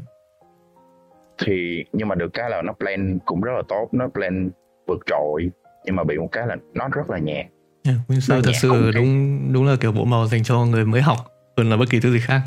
thì 1.38 1.84
nhưng 1.92 2.08
mà 2.08 2.14
được 2.14 2.28
cái 2.32 2.50
là 2.50 2.62
nó 2.62 2.72
blend 2.78 3.20
cũng 3.24 3.40
rất 3.40 3.52
là 3.56 3.62
tốt 3.68 3.88
nó 3.92 4.08
blend 4.14 4.50
vượt 4.86 4.98
trội 5.06 5.50
nhưng 5.84 5.96
mà 5.96 6.04
bị 6.04 6.18
một 6.18 6.28
cái 6.32 6.46
là 6.46 6.56
nó 6.74 6.88
rất 6.88 7.10
là 7.10 7.18
nhạt 7.18 7.46
yeah. 7.84 7.98
Winsor 8.08 8.34
Nó 8.34 8.40
thật 8.44 8.50
nhẹ 8.50 8.58
sự 8.62 8.90
đúng 8.94 9.52
đúng 9.52 9.66
là 9.66 9.76
kiểu 9.80 9.92
bộ 9.92 10.04
màu 10.04 10.26
dành 10.26 10.42
cho 10.42 10.64
người 10.64 10.84
mới 10.84 11.02
học 11.02 11.18
hơn 11.56 11.70
là 11.70 11.76
bất 11.76 11.90
kỳ 11.90 12.00
thứ 12.00 12.12
gì 12.12 12.20
khác. 12.20 12.40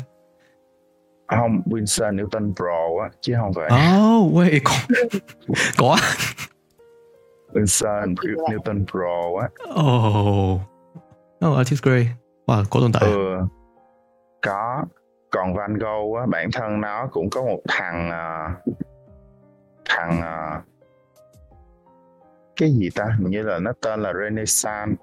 Không 1.28 1.60
Winston 1.66 2.16
Newton 2.16 2.54
Pro 2.54 3.02
á 3.02 3.10
chứ 3.20 3.34
không 3.40 3.52
phải. 3.54 3.64
Oh, 3.64 4.34
wait, 4.34 4.60
có 4.64 4.74
có. 5.78 5.96
Winston 7.52 8.14
Newton 8.14 8.84
Pro 8.86 9.40
á. 9.40 9.48
Oh, 9.82 10.60
oh, 11.46 11.56
Artist 11.56 11.82
Grey. 11.82 12.06
Wow, 12.46 12.64
có 12.70 12.80
tồn 12.80 12.92
tại. 12.92 13.02
Ừ. 13.10 13.36
Có. 14.42 14.84
Còn 15.30 15.54
Van 15.54 15.74
Gogh 15.74 16.16
á 16.18 16.26
bản 16.26 16.48
thân 16.52 16.80
nó 16.80 17.08
cũng 17.10 17.30
có 17.30 17.42
một 17.42 17.60
thằng 17.68 18.10
à, 18.10 18.54
thằng 19.84 20.20
à, 20.22 20.62
cái 22.56 22.70
gì 22.72 22.90
ta? 22.94 23.04
Hình 23.18 23.30
như 23.30 23.42
là 23.42 23.58
nó 23.58 23.72
tên 23.80 24.02
là 24.02 24.12
Renaissance. 24.12 24.94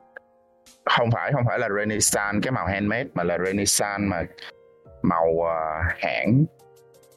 Không 0.85 1.11
phải 1.11 1.31
không 1.33 1.43
phải 1.47 1.59
là 1.59 1.69
Renaissance 1.77 2.39
cái 2.43 2.51
màu 2.51 2.65
handmade 2.67 3.07
mà 3.13 3.23
là 3.23 3.37
Renaissance 3.45 4.03
mà 4.07 4.23
màu 5.01 5.47
à, 5.47 5.83
hãng. 5.97 6.45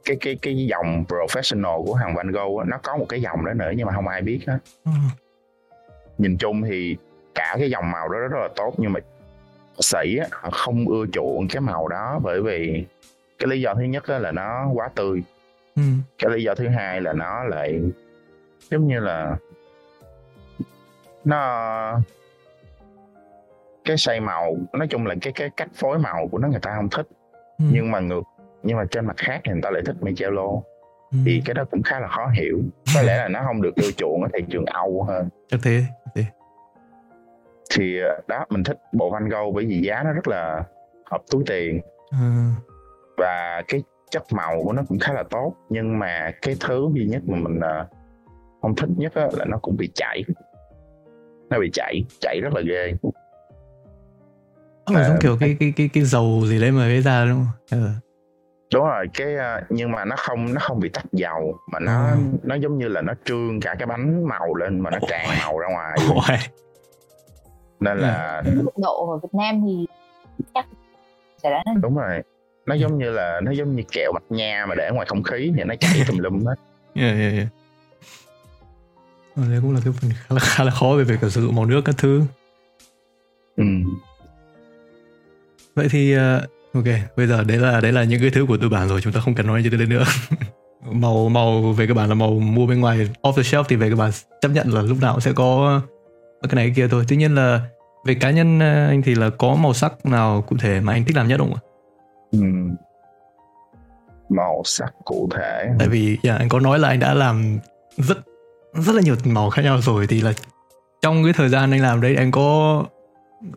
Cái 0.04 0.16
cái 0.20 0.38
cái 0.42 0.66
dòng 0.66 1.04
professional 1.08 1.86
của 1.86 1.98
thằng 2.00 2.14
Van 2.14 2.30
Gogh 2.30 2.58
á, 2.58 2.64
nó 2.68 2.78
có 2.82 2.96
một 2.96 3.06
cái 3.08 3.20
dòng 3.22 3.44
đó 3.44 3.52
nữa 3.52 3.70
nhưng 3.76 3.86
mà 3.86 3.92
không 3.92 4.08
ai 4.08 4.22
biết 4.22 4.40
hết. 4.46 4.58
Ừ. 4.84 4.90
nhìn 6.18 6.36
chung 6.36 6.62
thì 6.62 6.96
cả 7.34 7.56
cái 7.58 7.70
dòng 7.70 7.90
màu 7.90 8.08
đó 8.08 8.18
rất 8.18 8.38
là 8.40 8.48
tốt 8.56 8.74
nhưng 8.76 8.92
mà 8.92 9.00
sĩ 9.80 10.16
á, 10.16 10.26
họ 10.30 10.50
không 10.50 10.88
ưa 10.88 11.06
chuộng 11.12 11.48
cái 11.48 11.60
màu 11.60 11.88
đó 11.88 12.20
bởi 12.22 12.42
vì 12.42 12.84
cái 13.38 13.48
lý 13.48 13.60
do 13.60 13.74
thứ 13.74 13.82
nhất 13.82 14.08
là 14.08 14.32
nó 14.32 14.68
quá 14.74 14.88
tươi. 14.94 15.22
Ừ. 15.76 15.82
cái 16.18 16.30
lý 16.30 16.42
do 16.42 16.54
thứ 16.54 16.68
hai 16.68 17.00
là 17.00 17.12
nó 17.12 17.44
lại 17.44 17.80
giống 18.70 18.88
như 18.88 19.00
là 19.00 19.36
nó 21.24 22.00
cái 23.84 23.96
say 23.96 24.20
màu 24.20 24.56
nói 24.72 24.86
chung 24.90 25.06
là 25.06 25.14
cái 25.22 25.32
cái 25.32 25.50
cách 25.56 25.68
phối 25.74 25.98
màu 25.98 26.28
của 26.28 26.38
nó 26.38 26.48
người 26.48 26.60
ta 26.60 26.72
không 26.76 26.88
thích 26.90 27.06
Ừ. 27.58 27.64
nhưng 27.72 27.90
mà 27.90 28.00
ngược 28.00 28.22
nhưng 28.62 28.76
mà 28.76 28.84
trên 28.90 29.06
mặt 29.06 29.16
khác 29.16 29.40
thì 29.44 29.52
người 29.52 29.62
ta 29.62 29.70
lại 29.70 29.82
thích 29.86 29.96
Michello 30.00 30.46
Ừ. 31.10 31.18
thì 31.26 31.42
cái 31.44 31.54
đó 31.54 31.64
cũng 31.70 31.82
khá 31.82 32.00
là 32.00 32.08
khó 32.08 32.28
hiểu 32.28 32.58
có 32.94 33.02
lẽ 33.02 33.16
là 33.16 33.28
nó 33.28 33.40
không 33.46 33.62
được 33.62 33.76
ưa 33.76 33.90
chuộng 33.96 34.22
ở 34.22 34.28
thị 34.34 34.44
trường 34.50 34.64
Âu 34.66 35.02
hơn 35.08 35.28
chắc 35.48 35.60
thế, 35.64 35.84
thế. 36.14 36.24
thì 37.74 38.00
ờ, 38.00 38.20
đó 38.28 38.44
mình 38.50 38.64
thích 38.64 38.78
bộ 38.92 39.10
Van 39.10 39.28
Gogh 39.28 39.54
bởi 39.54 39.64
vì 39.66 39.80
giá 39.82 40.02
nó 40.02 40.12
rất 40.12 40.28
là 40.28 40.64
hợp 41.10 41.22
túi 41.30 41.42
tiền 41.46 41.80
Ừ. 42.10 42.18
và 43.16 43.62
cái 43.68 43.82
chất 44.10 44.22
màu 44.32 44.62
của 44.64 44.72
nó 44.72 44.82
cũng 44.88 44.98
khá 44.98 45.12
là 45.12 45.22
tốt 45.30 45.54
nhưng 45.68 45.98
mà 45.98 46.30
cái 46.42 46.56
thứ 46.60 46.88
duy 46.94 47.06
nhất 47.06 47.22
mà 47.26 47.38
mình 47.38 47.60
ờ, 47.60 47.86
không 48.62 48.74
thích 48.76 48.90
nhất 48.96 49.12
là 49.16 49.44
nó 49.44 49.58
cũng 49.62 49.76
bị 49.76 49.90
chảy 49.94 50.22
nó 51.50 51.58
bị 51.60 51.70
chảy 51.72 52.04
chảy 52.20 52.40
rất 52.42 52.52
là 52.54 52.60
ghê 52.60 52.92
Oh, 54.90 54.96
giống 55.06 55.16
kiểu 55.20 55.36
cái 55.40 55.56
cái 55.60 55.72
cái 55.76 55.88
cái 55.92 56.04
dầu 56.04 56.42
gì 56.46 56.60
đấy 56.60 56.70
mà 56.72 56.88
vẽ 56.88 57.00
ra 57.00 57.24
đúng 57.24 57.46
không? 57.70 57.80
Là- 57.80 57.94
đúng 58.74 58.84
rồi 58.84 59.06
cái 59.14 59.36
ờ, 59.36 59.60
nhưng 59.70 59.92
mà 59.92 60.04
nó 60.04 60.16
không 60.18 60.54
nó 60.54 60.60
không 60.60 60.80
bị 60.80 60.88
tách 60.88 61.04
dầu 61.12 61.58
mà 61.72 61.78
nó 61.80 62.10
Ừ. 62.10 62.16
nó 62.42 62.54
giống 62.54 62.78
như 62.78 62.88
là 62.88 63.02
nó 63.02 63.12
trương 63.24 63.60
cả 63.60 63.74
cái 63.78 63.86
bánh 63.86 64.28
màu 64.28 64.54
lên 64.54 64.80
mà 64.80 64.90
nó 64.90 64.98
tràn 65.08 65.26
Ôi. 65.26 65.36
màu 65.38 65.58
ra 65.58 65.66
ngoài 65.72 65.98
Ôi, 66.14 66.36
nên 67.80 67.98
là 67.98 68.42
độ 68.76 69.10
ở 69.10 69.16
Việt 69.22 69.28
Nam 69.32 69.62
thì 69.66 69.86
chắc 70.54 70.66
sẽ 71.42 71.50
đã 71.50 71.62
đúng 71.82 71.96
rồi 71.96 72.22
nó 72.66 72.74
giống 72.74 72.98
như 72.98 73.10
là 73.10 73.40
nó 73.44 73.50
giống 73.50 73.76
như 73.76 73.82
kẹo 73.92 74.12
bạch 74.12 74.22
nha 74.30 74.66
mà 74.68 74.74
để 74.74 74.90
ngoài 74.94 75.06
không 75.06 75.22
khí 75.22 75.52
thì 75.56 75.64
nó 75.64 75.74
chảy 75.80 75.92
tùm 76.08 76.18
lum 76.18 76.44
hết 76.44 76.54
yeah, 76.94 77.18
yeah, 77.18 77.32
yeah. 77.32 77.46
Ờ, 79.36 79.42
Đấy 79.48 79.58
cũng 79.62 79.74
là 79.74 79.80
cái 79.84 79.92
phần 80.00 80.10
khá 80.10 80.34
là, 80.34 80.40
khá 80.40 80.64
là 80.64 80.70
khó 80.70 80.94
về 80.98 81.04
việc 81.04 81.32
sử 81.32 81.42
dụng 81.42 81.54
màu 81.56 81.66
nước 81.66 81.80
các 81.84 81.94
thứ. 81.98 82.22
ừ. 83.56 83.64
Vậy 85.74 85.88
thì 85.90 86.12
ờ, 86.12 86.46
ok, 86.74 86.84
bây 87.16 87.26
giờ 87.26 87.44
đấy 87.44 87.58
là 87.58 87.80
đấy 87.80 87.92
là 87.92 88.04
những 88.04 88.20
cái 88.20 88.30
thứ 88.30 88.46
của 88.46 88.56
tư 88.56 88.68
bản 88.68 88.88
rồi, 88.88 89.00
chúng 89.00 89.12
ta 89.12 89.20
không 89.20 89.34
cần 89.34 89.46
nói 89.46 89.64
cái 89.70 89.78
đấy 89.78 89.86
nữa. 89.86 90.04
màu 90.92 91.28
màu 91.28 91.62
về 91.62 91.86
cơ 91.86 91.94
bản 91.94 92.08
là 92.08 92.14
màu 92.14 92.30
mua 92.30 92.66
bên 92.66 92.80
ngoài 92.80 93.08
off 93.22 93.32
the 93.32 93.42
shelf 93.42 93.64
thì 93.68 93.76
về 93.76 93.90
cơ 93.90 93.96
bản 93.96 94.10
chấp 94.40 94.48
nhận 94.48 94.74
là 94.74 94.82
lúc 94.82 94.98
nào 95.00 95.12
cũng 95.12 95.20
sẽ 95.20 95.32
có 95.32 95.80
cái 96.42 96.54
này 96.54 96.66
cái 96.66 96.74
kia 96.76 96.88
thôi 96.88 97.04
tuy 97.08 97.16
nhiên 97.16 97.34
là 97.34 97.60
về 98.04 98.14
cá 98.14 98.30
nhân 98.30 98.60
anh 98.60 99.02
thì 99.02 99.14
là 99.14 99.30
có 99.30 99.54
màu 99.54 99.72
sắc 99.74 100.06
nào 100.06 100.42
cụ 100.42 100.56
thể 100.60 100.80
mà 100.80 100.92
anh 100.92 101.04
thích 101.04 101.16
làm 101.16 101.28
nhất 101.28 101.40
không 101.40 101.54
ạ 101.54 101.60
ừ. 102.30 102.38
màu 104.28 104.62
sắc 104.64 104.92
cụ 105.04 105.28
thể 105.34 105.68
tại 105.78 105.88
vì 105.88 106.18
yeah, 106.22 106.38
anh 106.38 106.48
có 106.48 106.60
nói 106.60 106.78
là 106.78 106.88
anh 106.88 107.00
đã 107.00 107.14
làm 107.14 107.58
rất 107.96 108.18
rất 108.74 108.94
là 108.94 109.02
nhiều 109.02 109.14
màu 109.24 109.50
khác 109.50 109.62
nhau 109.62 109.78
rồi. 109.80 110.06
Thì 110.08 110.20
là 110.20 110.32
trong 111.02 111.24
cái 111.24 111.32
thời 111.36 111.48
gian 111.48 111.70
anh 111.70 111.80
làm 111.80 112.00
đấy 112.00 112.16
anh 112.16 112.30
có 112.30 112.84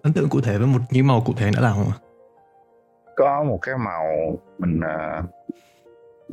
ấn 0.04 0.14
tượng 0.14 0.30
cụ 0.30 0.42
thể 0.42 0.58
với 0.58 0.68
một 0.68 0.80
những 0.92 1.08
màu 1.08 1.22
cụ 1.26 1.34
thể 1.38 1.46
anh 1.46 1.54
đã 1.56 1.62
làm 1.62 1.74
không 1.74 1.92
ạ? 1.92 1.98
Có 3.16 3.44
một 3.44 3.60
cái 3.62 3.78
màu 3.78 4.38
mình 4.58 4.80
à, 4.82 5.24
uh, 5.24 5.30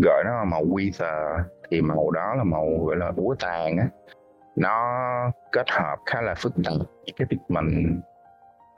gọi 0.03 0.25
nó 0.25 0.37
là 0.39 0.45
màu 0.45 0.65
wither 0.65 1.39
thì 1.71 1.81
màu 1.81 2.11
đó 2.11 2.35
là 2.35 2.45
màu 2.45 2.85
gọi 2.85 2.97
là 2.97 3.11
búa 3.11 3.35
tàn 3.41 3.77
á. 3.77 3.89
Nó 4.57 4.79
kết 5.53 5.71
hợp 5.71 5.97
khá 6.07 6.21
là 6.21 6.35
phức 6.35 6.53
tạp. 6.65 6.73
Cái 7.17 7.29
pigment 7.31 8.03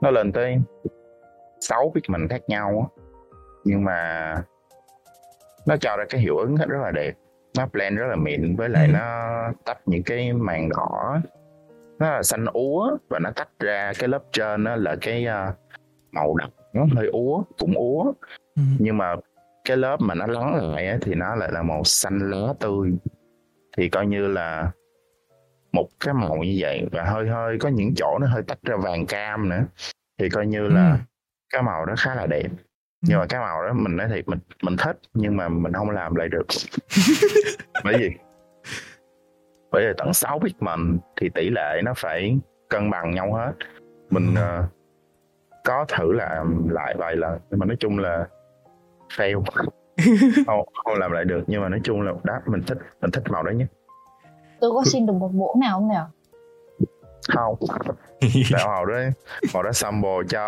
nó 0.01 0.11
lên 0.11 0.31
tới 0.31 0.57
6 1.59 1.91
pigment 1.95 2.29
khác 2.29 2.41
nhau 2.47 2.89
á. 2.93 3.03
Nhưng 3.63 3.83
mà 3.83 4.35
nó 5.65 5.77
cho 5.77 5.95
ra 5.97 6.03
cái 6.09 6.21
hiệu 6.21 6.37
ứng 6.37 6.55
rất 6.55 6.79
là 6.81 6.91
đẹp 6.91 7.13
nó 7.57 7.65
blend 7.73 7.99
rất 7.99 8.07
là 8.07 8.15
mịn 8.15 8.55
với 8.55 8.69
lại 8.69 8.87
ừ. 8.87 8.91
nó 8.93 9.27
tách 9.65 9.77
những 9.85 10.03
cái 10.03 10.33
màng 10.33 10.69
đỏ 10.69 11.21
nó 11.99 12.09
là 12.09 12.23
xanh 12.23 12.45
úa 12.45 12.97
và 13.09 13.19
nó 13.19 13.31
tách 13.31 13.49
ra 13.59 13.91
cái 13.99 14.09
lớp 14.09 14.23
trên 14.31 14.63
đó 14.63 14.75
là 14.75 14.95
cái 15.01 15.25
uh, 15.27 15.55
màu 16.11 16.35
đậm 16.35 16.49
nó 16.73 16.85
hơi 16.95 17.07
úa 17.07 17.43
cũng 17.57 17.73
úa 17.73 18.13
ừ. 18.55 18.61
nhưng 18.79 18.97
mà 18.97 19.15
cái 19.65 19.77
lớp 19.77 20.01
mà 20.01 20.15
nó 20.15 20.27
lắng 20.27 20.55
lại 20.55 20.87
ấy, 20.87 20.97
thì 21.01 21.15
nó 21.15 21.35
lại 21.35 21.51
là 21.51 21.63
màu 21.63 21.83
xanh 21.83 22.31
lá 22.31 22.53
tươi 22.59 22.93
thì 23.77 23.89
coi 23.89 24.07
như 24.07 24.27
là 24.27 24.71
một 25.71 25.87
cái 25.99 26.13
màu 26.13 26.37
như 26.37 26.57
vậy 26.59 26.87
và 26.91 27.03
hơi 27.03 27.27
hơi 27.27 27.57
có 27.59 27.69
những 27.69 27.93
chỗ 27.95 28.17
nó 28.21 28.27
hơi 28.27 28.43
tách 28.47 28.59
ra 28.63 28.75
vàng 28.75 29.05
cam 29.05 29.49
nữa 29.49 29.63
thì 30.19 30.29
coi 30.29 30.47
như 30.47 30.67
là 30.67 30.91
ừ. 30.91 30.97
cái 31.53 31.61
màu 31.61 31.85
đó 31.85 31.93
khá 31.97 32.15
là 32.15 32.27
đẹp 32.27 32.49
nhưng 33.07 33.19
mà 33.19 33.25
cái 33.29 33.39
màu 33.39 33.67
đó 33.67 33.73
mình 33.73 33.95
nói 33.95 34.07
thiệt 34.07 34.27
mình 34.27 34.39
mình 34.63 34.75
thích 34.77 34.99
nhưng 35.13 35.37
mà 35.37 35.49
mình 35.49 35.73
không 35.73 35.89
làm 35.89 36.15
lại 36.15 36.27
được. 36.27 36.45
Bởi 37.83 37.93
vì 37.97 38.11
bởi 39.71 39.87
vì 39.87 39.93
tận 39.97 40.13
6 40.13 40.39
pigment 40.39 40.99
thì 41.21 41.29
tỷ 41.29 41.49
lệ 41.49 41.81
nó 41.85 41.93
phải 41.97 42.39
cân 42.69 42.89
bằng 42.89 43.11
nhau 43.11 43.33
hết. 43.33 43.51
Mình 44.09 44.33
uh, 44.33 44.65
có 45.63 45.85
thử 45.87 46.11
làm 46.11 46.67
lại 46.69 46.95
vài 46.97 47.15
lần 47.15 47.39
nhưng 47.49 47.59
mà 47.59 47.65
nói 47.65 47.77
chung 47.79 47.99
là 47.99 48.27
fail. 49.17 49.43
Không, 50.47 50.67
không 50.85 50.99
làm 50.99 51.11
lại 51.11 51.25
được 51.25 51.43
nhưng 51.47 51.61
mà 51.61 51.69
nói 51.69 51.79
chung 51.83 52.01
là 52.01 52.13
đó 52.23 52.33
mình 52.45 52.61
thích 52.67 52.77
mình 53.01 53.11
thích 53.11 53.23
màu 53.29 53.43
đó 53.43 53.51
nhất. 53.51 53.67
Tôi 54.61 54.71
có 54.71 54.83
xin 54.85 55.05
được 55.05 55.13
một 55.13 55.33
muỗng 55.33 55.59
nào 55.59 55.79
không 55.79 55.87
nào 55.87 56.09
không. 57.27 57.55
Tại 58.51 58.65
màu 58.65 58.85
đó 58.85 58.95
màu 59.53 59.63
đó 59.63 59.71
sample 59.71 60.17
cho 60.29 60.41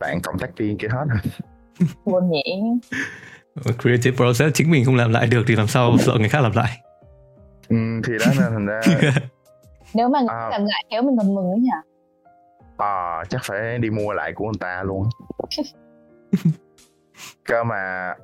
bạn 0.00 0.20
cộng 0.22 0.38
tác 0.38 0.50
viên 0.56 0.78
kia 0.78 0.88
hết 0.88 1.04
rồi 1.08 1.18
buồn 2.04 2.30
nhỉ. 2.30 2.42
Creative 3.82 4.16
process 4.16 4.54
chính 4.54 4.70
mình 4.70 4.84
không 4.84 4.96
làm 4.96 5.12
lại 5.12 5.26
được 5.26 5.42
thì 5.46 5.56
làm 5.56 5.66
sao 5.66 5.98
sợ 5.98 6.12
người 6.18 6.28
khác 6.28 6.40
làm 6.40 6.52
lại? 6.52 6.78
Ừ, 7.68 7.76
thì 8.04 8.12
đó 8.20 8.26
nên 8.38 8.52
thành 8.52 8.66
ra 8.66 8.80
nếu 9.94 10.08
mà 10.08 10.18
à, 10.28 10.48
làm 10.50 10.64
lại 10.64 10.84
kéo 10.90 11.02
mình 11.02 11.16
còn 11.18 11.34
mừng 11.34 11.50
ấy 11.50 11.58
nhỉ? 11.58 11.70
À, 12.76 13.24
chắc 13.28 13.40
phải 13.44 13.78
đi 13.78 13.90
mua 13.90 14.12
lại 14.12 14.32
của 14.32 14.44
người 14.44 14.58
ta 14.60 14.82
luôn. 14.82 15.08
Cơ 17.44 17.64
mà 17.64 18.14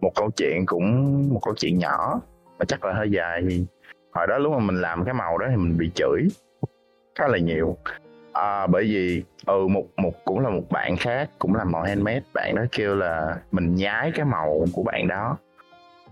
một 0.00 0.12
câu 0.14 0.30
chuyện 0.36 0.66
cũng 0.66 1.14
một 1.34 1.40
câu 1.44 1.54
chuyện 1.58 1.78
nhỏ 1.78 2.20
mà 2.58 2.64
chắc 2.68 2.84
là 2.84 2.92
hơi 2.92 3.10
dài 3.10 3.42
thì 3.48 3.64
hồi 4.12 4.26
đó 4.26 4.38
lúc 4.38 4.52
mà 4.52 4.58
mình 4.58 4.80
làm 4.80 5.04
cái 5.04 5.14
màu 5.14 5.38
đó 5.38 5.46
thì 5.50 5.56
mình 5.56 5.78
bị 5.78 5.90
chửi 5.94 6.28
khá 7.14 7.28
là 7.28 7.38
nhiều 7.38 7.76
à, 8.34 8.66
bởi 8.66 8.84
vì 8.84 9.22
ừ 9.46 9.66
một 9.66 9.84
một 9.96 10.12
cũng 10.24 10.40
là 10.40 10.50
một 10.50 10.70
bạn 10.70 10.96
khác 10.96 11.30
cũng 11.38 11.54
làm 11.54 11.72
màu 11.72 11.82
handmade. 11.82 12.22
Bạn 12.34 12.54
đó 12.56 12.62
kêu 12.72 12.94
là 12.94 13.36
mình 13.52 13.74
nhái 13.74 14.12
cái 14.14 14.24
màu 14.26 14.64
của 14.72 14.82
bạn 14.82 15.08
đó. 15.08 15.36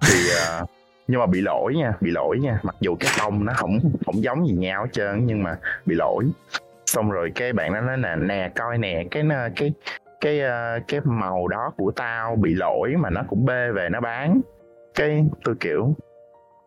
Thì 0.00 0.18
uh, 0.62 0.68
nhưng 1.08 1.20
mà 1.20 1.26
bị 1.26 1.40
lỗi 1.40 1.74
nha 1.74 1.92
bị 2.00 2.11
lỗi 2.11 2.38
nha. 2.38 2.58
Mặc 2.62 2.76
dù 2.80 2.96
cái 3.00 3.11
tông 3.18 3.44
nó 3.44 3.52
không 3.56 3.78
không 4.06 4.22
giống 4.22 4.46
gì 4.46 4.54
nhau 4.54 4.82
hết 4.82 4.88
trơn 4.92 5.26
nhưng 5.26 5.42
mà 5.42 5.56
bị 5.87 5.94
lỗi. 5.94 6.24
Xong 6.87 7.11
rồi 7.11 7.32
cái 7.35 7.52
bạn 7.52 7.74
đó 7.74 7.80
nói 7.80 7.98
là 7.98 8.16
nè 8.16 8.50
coi 8.54 8.78
nè 8.78 9.04
cái 9.11 9.24
cái 9.56 9.72
cái 10.20 10.40
uh, 10.40 10.82
cái 10.88 11.00
màu 11.04 11.48
đó 11.48 11.72
của 11.76 11.90
tao 11.90 12.37
bị 12.37 12.54
lỗi 12.54 12.94
mà 12.98 13.11
nó 13.11 13.22
cũng 13.28 13.44
bê 13.44 13.72
về 13.72 13.88
nó 13.88 14.00
bán. 14.00 14.40
Cái 14.94 15.24
tôi 15.44 15.54
kiểu 15.61 15.94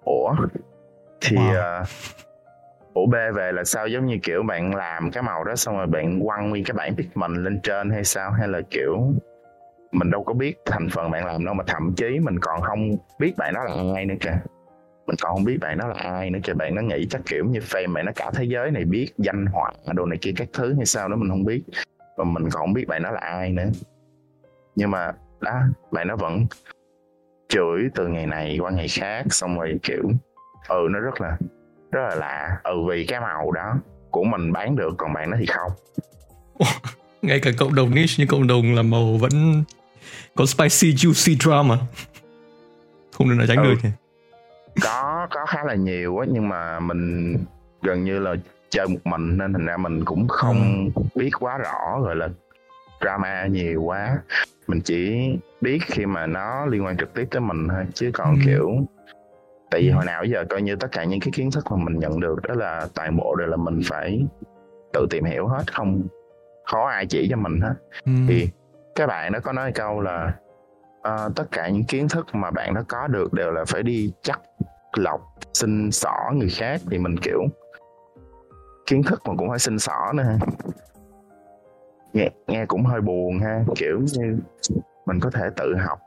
ủa? 0.04 0.36
Thì 1.22 1.38
wow. 1.38 1.82
uh, 1.82 1.88
Ủ 2.96 3.06
bê 3.06 3.32
về 3.32 3.52
là 3.52 3.64
sao? 3.64 3.88
Giống 3.88 4.06
như 4.06 4.18
kiểu 4.24 4.44
bạn 4.44 4.76
làm 4.76 5.12
cái 5.12 5.24
màu 5.24 5.44
đó 5.44 5.56
xong 5.56 5.78
rồi 5.78 5.88
bạn 5.88 6.20
quăng 6.26 6.50
nguyên 6.50 6.64
cái 6.64 6.76
bản 6.78 6.96
pigment 6.96 7.38
lên 7.38 7.60
trên 7.64 7.90
hay 7.90 8.04
sao? 8.04 8.32
Hay 8.32 8.48
là 8.48 8.62
kiểu 8.70 9.14
mình 9.92 10.12
đâu 10.12 10.24
có 10.24 10.34
biết 10.34 10.58
thành 10.66 10.88
phần 10.92 11.12
bạn 11.12 11.26
làm 11.26 11.46
đâu 11.46 11.54
mà 11.54 11.64
thậm 11.68 11.94
chí 11.98 12.20
mình 12.20 12.40
còn 12.40 12.62
không 12.62 12.98
biết 13.20 13.34
bạn 13.38 13.54
đó 13.54 13.64
là 13.64 13.94
ai 13.96 14.06
nữa 14.06 14.16
kìa. 14.20 14.38
Mình 15.08 15.16
còn 15.22 15.36
không 15.36 15.44
biết 15.44 15.58
bạn 15.62 15.78
đó 15.78 15.88
là 15.88 15.96
ai 15.98 16.30
nữa 16.30 16.40
kìa. 16.44 16.54
Bạn 16.54 16.76
nó 16.76 16.82
nghĩ 16.82 17.08
chắc 17.10 17.22
kiểu 17.26 17.46
như 17.46 17.60
fan 17.60 17.94
bạn 17.94 18.06
nó 18.06 18.12
cả 18.16 18.32
thế 18.34 18.44
giới 18.44 18.72
này 18.72 18.86
biết 18.86 19.08
danh 19.18 19.46
họa 19.46 19.72
đồ 19.94 20.06
này 20.06 20.18
kia 20.22 20.32
các 20.38 20.48
thứ 20.54 20.74
hay 20.74 20.86
sao 20.86 21.10
đó 21.10 21.16
mình 21.16 21.30
không 21.30 21.46
biết. 21.46 21.64
Và 22.18 22.24
mình 22.24 22.44
còn 22.44 22.62
không 22.62 22.74
biết 22.74 22.88
bạn 22.88 23.04
đó 23.04 23.12
là 23.12 23.20
ai 23.20 23.52
nữa. 23.52 23.70
Nhưng 24.76 24.92
mà 24.92 25.12
đó, 25.40 25.62
bạn 25.92 26.08
nó 26.08 26.16
vẫn 26.16 26.46
chửi 27.50 27.90
từ 27.96 28.08
ngày 28.08 28.26
này 28.26 28.58
qua 28.62 28.72
ngày 28.72 28.88
khác 28.88 29.24
xong 29.30 29.60
rồi 29.60 29.80
kiểu 29.84 30.04
ừ 30.70 30.88
nó 30.92 31.00
rất 31.00 31.22
là 31.22 31.38
rất 31.96 32.02
là 32.10 32.16
lạ 32.16 32.58
ừ 32.64 32.74
vì 32.90 33.06
cái 33.06 33.20
màu 33.20 33.52
đó 33.52 33.76
của 34.12 34.24
mình 34.24 34.52
bán 34.52 34.76
được 34.76 34.96
còn 34.98 35.14
bạn 35.14 35.30
nó 35.30 35.38
thì 35.40 35.46
không 35.46 35.72
ngay 37.22 37.40
cả 37.40 37.52
cộng 37.58 37.76
đồng 37.76 37.96
niche 37.96 38.14
như 38.18 38.26
cộng 38.30 38.48
đồng 38.48 38.76
là 38.76 38.82
màu 38.82 39.18
vẫn 39.18 39.64
có 40.36 40.46
spicy 40.46 40.94
juicy 40.94 41.36
drama 41.40 41.78
không 43.18 43.30
được 43.30 43.36
nào 43.38 43.48
tránh 43.48 43.64
ừ. 43.64 43.64
được 43.64 43.90
có 44.82 45.28
có 45.30 45.46
khá 45.46 45.64
là 45.64 45.76
nhiều 45.76 46.18
á 46.18 46.26
nhưng 46.32 46.50
mà 46.50 46.80
mình 46.80 47.34
gần 47.82 48.04
như 48.04 48.20
là 48.20 48.36
chơi 48.70 48.88
một 48.88 49.00
mình 49.04 49.38
nên 49.38 49.54
thành 49.54 49.66
ra 49.66 49.78
mình 49.78 50.06
cũng 50.06 50.28
không 50.28 50.92
ừ. 50.96 51.02
biết 51.16 51.32
quá 51.40 51.58
rõ 51.58 52.00
gọi 52.02 52.16
là 52.16 52.30
drama 53.02 53.46
nhiều 53.46 53.82
quá 53.82 54.18
mình 54.68 54.82
chỉ 54.82 55.30
biết 55.62 55.80
khi 55.86 56.06
mà 56.06 56.28
nó 56.28 56.66
liên 56.66 56.86
quan 56.86 56.98
trực 56.98 57.14
tiếp 57.14 57.26
tới 57.32 57.42
mình 57.42 57.68
thôi 57.70 57.86
chứ 57.94 58.12
còn 58.14 58.36
ừ. 58.36 58.42
kiểu 58.46 58.86
tại 59.72 59.82
vì 59.82 59.90
hồi 59.90 60.06
nào 60.06 60.24
giờ 60.26 60.46
coi 60.50 60.62
như 60.62 60.76
tất 60.76 60.88
cả 60.92 61.04
những 61.04 61.20
cái 61.20 61.32
kiến 61.34 61.52
thức 61.52 61.66
mà 61.72 61.78
mình 61.78 62.00
nhận 62.00 62.20
được 62.20 62.42
đó 62.48 62.54
là 62.56 62.88
toàn 62.94 63.18
bộ 63.18 63.36
đều 63.36 63.48
là 63.48 63.58
mình 63.58 63.82
phải 63.86 64.26
tự 64.94 65.08
tìm 65.10 65.24
hiểu 65.24 65.48
hết 65.48 65.74
không 65.74 66.02
khó 66.66 66.88
ai 66.88 67.06
chỉ 67.06 67.28
cho 67.30 67.38
mình 67.38 67.62
hết. 67.62 67.74
Ừ. 68.06 68.12
thì 68.28 68.50
các 68.96 69.08
bạn 69.08 69.32
nó 69.34 69.40
có 69.40 69.54
nói 69.54 69.72
câu 69.72 70.02
là 70.02 70.34
uh, 71.08 71.36
tất 71.36 71.46
cả 71.52 71.70
những 71.70 71.84
kiến 71.84 72.08
thức 72.08 72.26
mà 72.34 72.52
bạn 72.52 72.74
nó 72.74 72.82
có 72.88 73.08
được 73.08 73.34
đều 73.34 73.52
là 73.52 73.66
phải 73.68 73.84
đi 73.84 74.14
chắc 74.22 74.42
lọc 74.98 75.22
xin 75.54 75.92
xỏ 75.92 76.32
người 76.34 76.50
khác. 76.50 76.82
Thì 76.92 76.98
mình 76.98 77.18
kiểu 77.18 77.42
kiến 78.86 79.04
thức 79.04 79.22
mà 79.26 79.34
cũng 79.38 79.50
phải 79.50 79.60
xin 79.60 79.80
xỏ 79.80 80.12
nữa 80.14 80.24
ha. 80.24 80.38
Nghe, 82.14 82.30
nghe 82.48 82.66
cũng 82.66 82.86
hơi 82.86 83.02
buồn 83.02 83.40
ha 83.40 83.64
kiểu 83.76 84.00
như 84.14 84.40
mình 85.06 85.20
có 85.20 85.30
thể 85.30 85.50
tự 85.56 85.76
học 85.76 86.00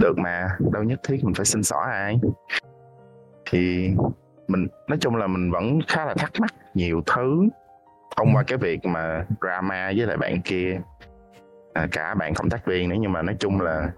được 0.00 0.18
mà 0.18 0.56
đâu 0.72 0.82
nhất 0.82 1.00
thiết 1.04 1.24
mình 1.24 1.34
phải 1.34 1.46
xin 1.46 1.62
xỏ 1.62 1.76
ai 1.76 2.20
thì 3.50 3.90
mình 4.48 4.66
nói 4.88 4.98
chung 5.00 5.16
là 5.16 5.26
mình 5.26 5.50
vẫn 5.50 5.78
khá 5.88 6.04
là 6.04 6.14
thắc 6.14 6.32
mắc 6.40 6.54
nhiều 6.74 7.02
thứ 7.06 7.48
thông 8.16 8.34
qua 8.34 8.42
cái 8.42 8.58
việc 8.58 8.84
mà 8.84 9.26
drama 9.40 9.92
với 9.96 10.06
lại 10.06 10.16
bạn 10.16 10.42
kia. 10.42 10.80
À, 11.74 11.88
cả 11.92 12.14
bạn 12.14 12.34
cộng 12.34 12.50
tác 12.50 12.66
viên 12.66 12.88
nữa 12.88 12.96
nhưng 13.00 13.12
mà 13.12 13.22
nói 13.22 13.36
chung 13.38 13.60
là 13.60 13.92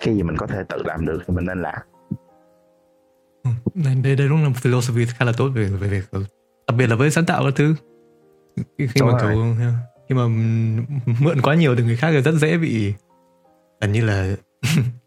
cái 0.00 0.14
gì 0.14 0.22
mình 0.22 0.36
có 0.36 0.46
thể 0.46 0.62
tự 0.68 0.82
làm 0.84 1.06
được 1.06 1.22
thì 1.26 1.34
mình 1.34 1.44
nên 1.44 1.62
làm. 1.62 1.78
Đây 3.74 3.94
đây 4.02 4.16
đây 4.16 4.28
đúng 4.28 4.42
là 4.42 4.48
một 4.48 4.54
philosophy 4.56 5.06
khá 5.06 5.24
là 5.24 5.32
tốt 5.36 5.48
về 5.48 5.64
về 5.64 5.88
việc 5.88 6.04
đặc 6.66 6.76
biệt 6.78 6.86
là 6.86 6.96
với 6.96 7.10
sáng 7.10 7.26
tạo 7.26 7.44
các 7.44 7.52
thứ. 7.56 7.74
Khi, 8.78 8.86
khi 8.86 9.02
mà 9.02 9.12
kiểu 9.20 9.54
khi 10.08 10.14
mà 10.14 10.26
mượn 11.20 11.40
quá 11.42 11.54
nhiều 11.54 11.76
từ 11.76 11.84
người 11.84 11.96
khác 11.96 12.10
thì 12.12 12.20
rất 12.20 12.32
dễ 12.32 12.58
bị 12.58 12.94
gần 13.80 13.92
như 13.92 14.04
là 14.04 14.36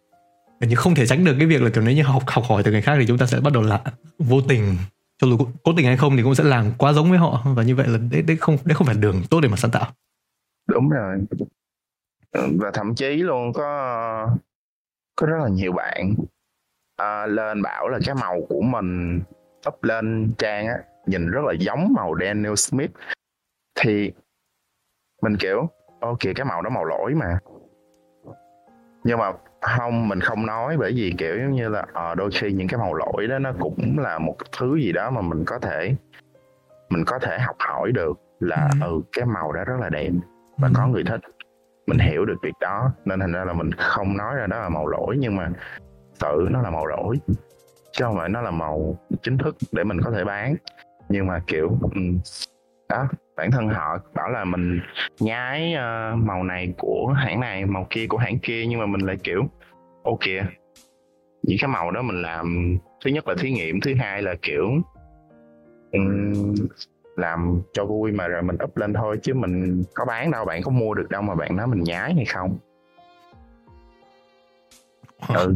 gần 0.59 0.69
như 0.69 0.75
không 0.75 0.95
thể 0.95 1.05
tránh 1.05 1.25
được 1.25 1.35
cái 1.37 1.47
việc 1.47 1.61
là 1.61 1.69
kiểu 1.73 1.83
nếu 1.83 1.95
như 1.95 2.03
học 2.03 2.23
học 2.27 2.43
hỏi 2.49 2.63
từ 2.63 2.71
người 2.71 2.81
khác 2.81 2.95
thì 2.99 3.05
chúng 3.07 3.17
ta 3.17 3.25
sẽ 3.25 3.39
bắt 3.39 3.53
đầu 3.53 3.63
là 3.63 3.83
vô 4.19 4.41
tình. 4.41 4.77
Cho 5.17 5.27
dù 5.27 5.37
cố 5.63 5.73
tình 5.77 5.85
hay 5.85 5.97
không 5.97 6.17
thì 6.17 6.23
cũng 6.23 6.35
sẽ 6.35 6.43
làm 6.43 6.71
quá 6.77 6.93
giống 6.93 7.09
với 7.09 7.19
họ. 7.19 7.43
Và 7.55 7.63
như 7.63 7.75
vậy 7.75 7.87
là 7.87 7.99
đấy 8.11 8.21
đấy 8.21 8.37
không 8.39 8.57
đấy 8.65 8.75
không 8.75 8.87
phải 8.87 8.95
đường 8.95 9.21
tốt 9.29 9.39
để 9.41 9.49
mà 9.49 9.57
sáng 9.57 9.71
tạo. 9.71 9.91
Đúng 10.67 10.89
rồi. 10.89 11.17
Và 12.33 12.71
thậm 12.73 12.95
chí 12.95 13.15
luôn 13.15 13.53
có 13.53 14.37
có 15.15 15.27
rất 15.27 15.37
là 15.43 15.49
nhiều 15.49 15.71
bạn 15.71 16.13
uh, 17.01 17.29
lên 17.29 17.61
bảo 17.61 17.89
là 17.89 17.99
cái 18.05 18.15
màu 18.15 18.41
của 18.49 18.61
mình 18.61 19.21
up 19.67 19.83
lên 19.83 20.33
trang 20.37 20.67
á 20.67 20.75
nhìn 21.05 21.31
rất 21.31 21.41
là 21.45 21.53
giống 21.59 21.93
màu 21.93 22.15
Daniel 22.21 22.55
Smith. 22.55 22.91
Thì 23.79 24.11
mình 25.21 25.37
kiểu 25.37 25.69
ok 26.01 26.19
cái 26.35 26.45
màu 26.45 26.61
đó 26.61 26.69
màu 26.69 26.85
lỗi 26.85 27.13
mà. 27.13 27.39
Nhưng 29.03 29.19
mà 29.19 29.31
không 29.61 30.07
mình 30.09 30.19
không 30.21 30.45
nói 30.45 30.77
bởi 30.77 30.91
vì 30.95 31.13
kiểu 31.17 31.37
giống 31.39 31.51
như 31.51 31.69
là 31.69 31.85
uh, 32.11 32.17
đôi 32.17 32.29
khi 32.33 32.51
những 32.51 32.67
cái 32.67 32.79
màu 32.79 32.93
lỗi 32.93 33.27
đó 33.27 33.39
nó 33.39 33.51
cũng 33.59 33.99
là 33.99 34.19
một 34.19 34.35
thứ 34.59 34.75
gì 34.75 34.91
đó 34.91 35.09
mà 35.09 35.21
mình 35.21 35.45
có 35.45 35.59
thể 35.59 35.95
mình 36.89 37.05
có 37.05 37.19
thể 37.19 37.39
học 37.39 37.55
hỏi 37.59 37.91
được 37.91 38.19
là 38.39 38.69
Ừ. 38.81 38.85
ừ 38.87 39.01
cái 39.11 39.25
màu 39.25 39.51
đó 39.51 39.63
rất 39.65 39.75
là 39.79 39.89
đẹp 39.89 40.09
và 40.57 40.67
Ừ. 40.67 40.71
có 40.75 40.87
người 40.87 41.03
thích 41.03 41.21
mình 41.87 41.99
hiểu 41.99 42.25
được 42.25 42.35
việc 42.43 42.53
đó 42.61 42.91
nên 43.05 43.19
thành 43.19 43.31
ra 43.31 43.43
là 43.45 43.53
mình 43.53 43.71
không 43.71 44.17
nói 44.17 44.35
ra 44.35 44.47
đó 44.47 44.59
là 44.59 44.69
màu 44.69 44.87
lỗi 44.87 45.15
nhưng 45.19 45.35
mà 45.35 45.49
tự 46.19 46.47
nó 46.51 46.61
là 46.61 46.69
màu 46.69 46.85
lỗi 46.85 47.15
chứ 47.91 48.05
không 48.05 48.15
phải 48.17 48.29
nó 48.29 48.41
là 48.41 48.51
màu 48.51 48.95
chính 49.21 49.37
thức 49.37 49.55
để 49.71 49.83
mình 49.83 50.01
có 50.01 50.11
thể 50.11 50.23
bán 50.23 50.55
nhưng 51.09 51.27
mà 51.27 51.41
kiểu 51.47 51.77
ừ, 51.95 52.01
đó 52.89 53.07
bản 53.39 53.51
thân 53.51 53.67
họ 53.69 53.97
bảo 54.13 54.29
là 54.29 54.45
mình 54.45 54.79
nhái 55.19 55.73
ờ, 55.73 56.15
màu 56.15 56.43
này 56.43 56.73
của 56.77 57.13
hãng 57.17 57.39
này 57.39 57.65
màu 57.65 57.87
kia 57.89 58.07
của 58.07 58.17
hãng 58.17 58.39
kia 58.39 58.65
nhưng 58.67 58.79
mà 58.79 58.85
mình 58.85 59.01
lại 59.01 59.17
kiểu 59.23 59.43
ô 60.03 60.17
kìa 60.21 60.45
những 61.43 61.57
cái 61.61 61.67
màu 61.67 61.91
đó 61.91 62.01
mình 62.01 62.21
làm 62.21 62.77
thứ 63.05 63.11
nhất 63.11 63.27
là 63.27 63.35
thí 63.39 63.51
nghiệm 63.51 63.81
thứ 63.81 63.95
hai 63.99 64.21
là 64.21 64.35
kiểu 64.41 64.69
ừm, 65.91 66.55
làm 67.15 67.61
cho 67.73 67.85
vui 67.85 68.11
mà 68.11 68.27
rồi 68.27 68.41
mình 68.41 68.57
up 68.63 68.77
lên 68.77 68.93
thôi 68.93 69.19
chứ 69.23 69.33
mình 69.33 69.83
có 69.93 70.05
bán 70.05 70.31
đâu 70.31 70.45
bạn 70.45 70.61
có 70.61 70.71
mua 70.71 70.93
được 70.93 71.09
đâu 71.09 71.21
mà 71.21 71.35
bạn 71.35 71.55
nói 71.55 71.67
mình 71.67 71.83
nhái 71.83 72.13
hay 72.13 72.25
không. 72.25 72.57
Ừ 75.27 75.55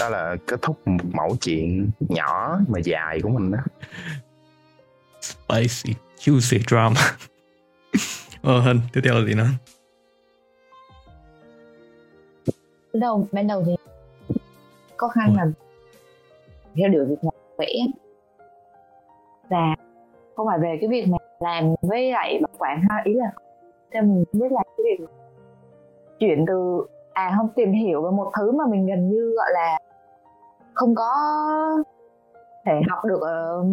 đó 0.00 0.08
là 0.08 0.36
kết 0.46 0.62
thúc 0.62 0.88
một 0.88 1.04
mẫu 1.12 1.36
chuyện 1.40 1.90
nhỏ 2.08 2.58
mà 2.68 2.78
dài 2.78 3.20
của 3.22 3.28
mình 3.28 3.50
đó 3.50 3.58
spicy 5.20 5.94
juicy 6.18 6.58
drama. 6.68 7.00
Ờ 8.42 8.60
hơn 8.60 8.80
tiếp 8.92 9.00
theo 9.04 9.14
là 9.14 9.26
gì 9.26 9.34
nữa? 9.34 9.46
Ban 12.92 13.00
đầu 13.00 13.26
ban 13.32 13.46
đầu 13.46 13.62
thì 13.66 13.76
khó 14.96 15.08
khăn 15.08 15.26
Ủa? 15.28 15.36
là 15.36 15.46
theo 16.76 16.88
đuổi 16.88 17.06
việc 17.06 17.28
vẽ 17.58 17.72
là 19.50 19.76
không 20.36 20.46
phải 20.46 20.58
về 20.58 20.78
cái 20.80 20.88
việc 20.88 21.08
mà 21.08 21.18
làm 21.40 21.74
với 21.82 22.12
lại 22.12 22.38
bảo 22.42 22.56
quản 22.58 22.80
ha 22.90 23.02
ý 23.04 23.14
là 23.14 23.32
theo 23.92 24.02
mình 24.02 24.24
biết 24.32 24.52
là 24.52 24.62
cái 24.64 24.84
việc 24.84 25.06
chuyển 26.18 26.44
từ 26.48 26.86
à 27.12 27.34
không 27.36 27.48
tìm 27.56 27.72
hiểu 27.72 28.02
về 28.02 28.10
một 28.10 28.30
thứ 28.38 28.52
mà 28.52 28.64
mình 28.66 28.86
gần 28.86 29.10
như 29.10 29.34
gọi 29.36 29.50
là 29.52 29.78
không 30.74 30.94
có 30.94 31.12
thể 32.66 32.80
học 32.88 33.04
được 33.04 33.20
ở 33.20 33.64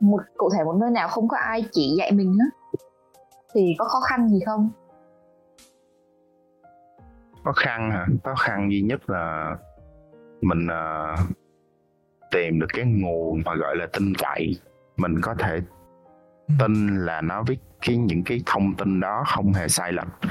một 0.00 0.20
cụ 0.36 0.50
thể 0.56 0.64
một 0.64 0.76
nơi 0.80 0.90
nào 0.90 1.08
không 1.08 1.28
có 1.28 1.36
ai 1.36 1.64
chỉ 1.72 1.94
dạy 1.98 2.12
mình 2.12 2.38
hết 2.38 2.78
thì 3.54 3.74
có 3.78 3.84
khó 3.84 4.00
khăn 4.00 4.28
gì 4.28 4.40
không? 4.46 4.70
Khó 7.44 7.52
khăn 7.52 7.90
hả? 7.90 8.06
Khó 8.24 8.34
khăn 8.34 8.72
duy 8.72 8.82
nhất 8.82 9.10
là 9.10 9.56
mình 10.40 10.66
ờ, 10.66 11.16
tìm 12.30 12.60
được 12.60 12.66
cái 12.72 12.84
nguồn 12.84 13.42
mà 13.44 13.54
gọi 13.54 13.76
là 13.76 13.86
tin 13.92 14.14
cậy. 14.14 14.56
Mình 14.96 15.20
có 15.22 15.34
thể 15.34 15.60
tin 16.58 16.96
là 17.06 17.20
nó 17.20 17.42
viết 17.42 17.58
cái 17.80 17.96
những 17.96 18.22
cái 18.24 18.42
thông 18.46 18.74
tin 18.74 19.00
đó 19.00 19.24
không 19.26 19.52
hề 19.52 19.68
sai 19.68 19.92
lệch. 19.92 20.30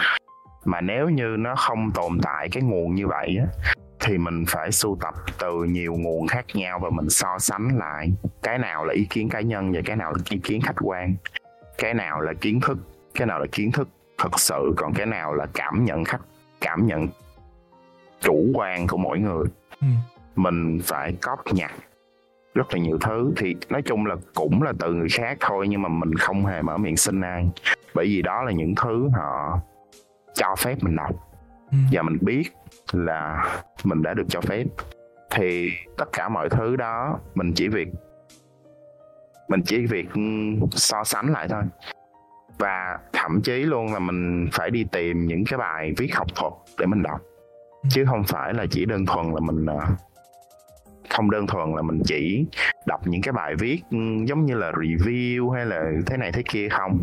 Mà 0.65 0.81
nếu 0.81 1.09
như 1.09 1.35
nó 1.39 1.55
không 1.55 1.91
tồn 1.91 2.19
tại 2.21 2.49
cái 2.51 2.63
nguồn 2.63 2.95
như 2.95 3.07
vậy 3.07 3.37
á 3.39 3.71
thì 4.09 4.17
mình 4.17 4.45
phải 4.47 4.71
sưu 4.71 4.97
tập 5.01 5.13
từ 5.39 5.63
nhiều 5.63 5.93
nguồn 5.93 6.27
khác 6.27 6.45
nhau 6.53 6.79
và 6.79 6.89
mình 6.89 7.09
so 7.09 7.39
sánh 7.39 7.77
lại 7.77 8.11
cái 8.43 8.57
nào 8.57 8.85
là 8.85 8.93
ý 8.93 9.05
kiến 9.09 9.29
cá 9.29 9.41
nhân 9.41 9.71
và 9.71 9.81
cái 9.85 9.95
nào 9.95 10.11
là 10.11 10.19
ý 10.29 10.39
kiến 10.43 10.61
khách 10.61 10.75
quan. 10.81 11.15
Cái 11.77 11.93
nào 11.93 12.21
là 12.21 12.33
kiến 12.33 12.59
thức 12.61 12.77
cái 13.15 13.27
nào 13.27 13.39
là 13.39 13.45
kiến 13.51 13.71
thức 13.71 13.87
thật 14.17 14.39
sự 14.39 14.73
còn 14.77 14.93
cái 14.93 15.05
nào 15.05 15.33
là 15.33 15.45
cảm 15.53 15.85
nhận 15.85 16.03
khách 16.03 16.21
cảm 16.61 16.87
nhận 16.87 17.07
chủ 18.21 18.45
quan 18.53 18.87
của 18.87 18.97
mỗi 18.97 19.19
người. 19.19 19.45
Ừ. 19.81 19.87
mình 20.35 20.79
phải 20.83 21.13
cóp 21.21 21.39
nhặt 21.53 21.71
rất 22.55 22.73
là 22.73 22.79
nhiều 22.79 22.97
thứ. 23.01 23.33
Thì 23.37 23.55
nói 23.69 23.81
chung 23.81 24.05
là 24.05 24.15
cũng 24.33 24.63
là 24.63 24.73
từ 24.79 24.93
người 24.93 25.09
khác 25.09 25.37
thôi 25.39 25.67
nhưng 25.69 25.81
mà 25.81 25.89
mình 25.89 26.15
không 26.15 26.45
hề 26.45 26.61
mở 26.61 26.77
miệng 26.77 26.97
xin 26.97 27.21
ai. 27.21 27.49
Bởi 27.93 28.05
vì 28.05 28.21
đó 28.21 28.43
là 28.43 28.51
những 28.51 28.75
thứ 28.75 29.09
họ 29.13 29.59
cho 30.33 30.55
phép 30.55 30.75
mình 30.81 30.95
đọc 30.95 31.28
Ừ. 31.71 31.77
và 31.91 32.01
mình 32.01 32.17
biết 32.21 32.43
là 32.91 33.45
mình 33.83 34.01
đã 34.01 34.13
được 34.13 34.25
cho 34.29 34.41
phép. 34.41 34.63
Thì 35.31 35.69
tất 35.97 36.05
cả 36.13 36.29
mọi 36.29 36.49
thứ 36.49 36.75
đó 36.75 37.19
mình 37.35 37.53
chỉ 37.55 37.67
việc 37.67 37.87
mình 39.47 39.61
chỉ 39.65 39.85
việc 39.85 40.13
ừm, 40.13 40.59
so 40.71 41.03
sánh 41.03 41.31
lại 41.31 41.47
thôi. 41.49 41.63
Và 42.57 42.99
thậm 43.13 43.41
chí 43.43 43.53
luôn 43.63 43.93
là 43.93 43.99
mình 43.99 44.49
phải 44.53 44.69
đi 44.69 44.85
tìm 44.91 45.27
những 45.27 45.43
cái 45.49 45.57
bài 45.59 45.93
viết 45.97 46.15
học 46.15 46.27
thuật 46.35 46.53
để 46.79 46.85
mình 46.85 47.03
đọc. 47.03 47.21
Chứ 47.89 48.05
không 48.09 48.23
phải 48.27 48.53
là 48.53 48.65
chỉ 48.71 48.85
đơn 48.85 49.05
thuần 49.05 49.25
là 49.33 49.39
mình 49.39 49.65
ờ, 49.65 49.79
không 51.09 51.31
đơn 51.31 51.47
thuần 51.47 51.75
là 51.75 51.81
mình 51.81 52.01
chỉ 52.05 52.45
đọc 52.85 53.07
những 53.07 53.21
cái 53.21 53.31
bài 53.31 53.55
viết 53.59 53.81
giống 54.25 54.45
như 54.45 54.55
là 54.55 54.71
review 54.71 55.49
hay 55.49 55.65
là 55.65 55.91
thế 56.05 56.17
này 56.17 56.31
thế 56.31 56.43
kia 56.49 56.69
không. 56.69 57.01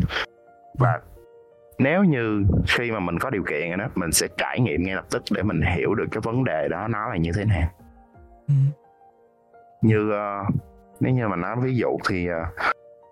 Và 0.79 0.99
nếu 1.79 2.03
như 2.03 2.43
khi 2.67 2.91
mà 2.91 2.99
mình 2.99 3.19
có 3.19 3.29
điều 3.29 3.43
kiện 3.43 3.67
rồi 3.69 3.77
đó 3.77 3.87
mình 3.95 4.11
sẽ 4.11 4.27
trải 4.37 4.59
nghiệm 4.59 4.83
ngay 4.83 4.95
lập 4.95 5.05
tức 5.11 5.23
để 5.31 5.43
mình 5.43 5.61
hiểu 5.75 5.95
được 5.95 6.05
cái 6.11 6.21
vấn 6.23 6.43
đề 6.43 6.67
đó 6.67 6.87
nó 6.87 7.09
là 7.09 7.17
như 7.17 7.31
thế 7.35 7.45
nào 7.45 7.69
Ừ. 8.47 8.53
như 9.81 10.11
ờ, 10.11 10.43
nếu 10.99 11.13
như 11.13 11.27
mà 11.27 11.35
nói 11.35 11.55
ví 11.61 11.75
dụ 11.75 11.97
thì 12.09 12.27
ờ, 12.27 12.45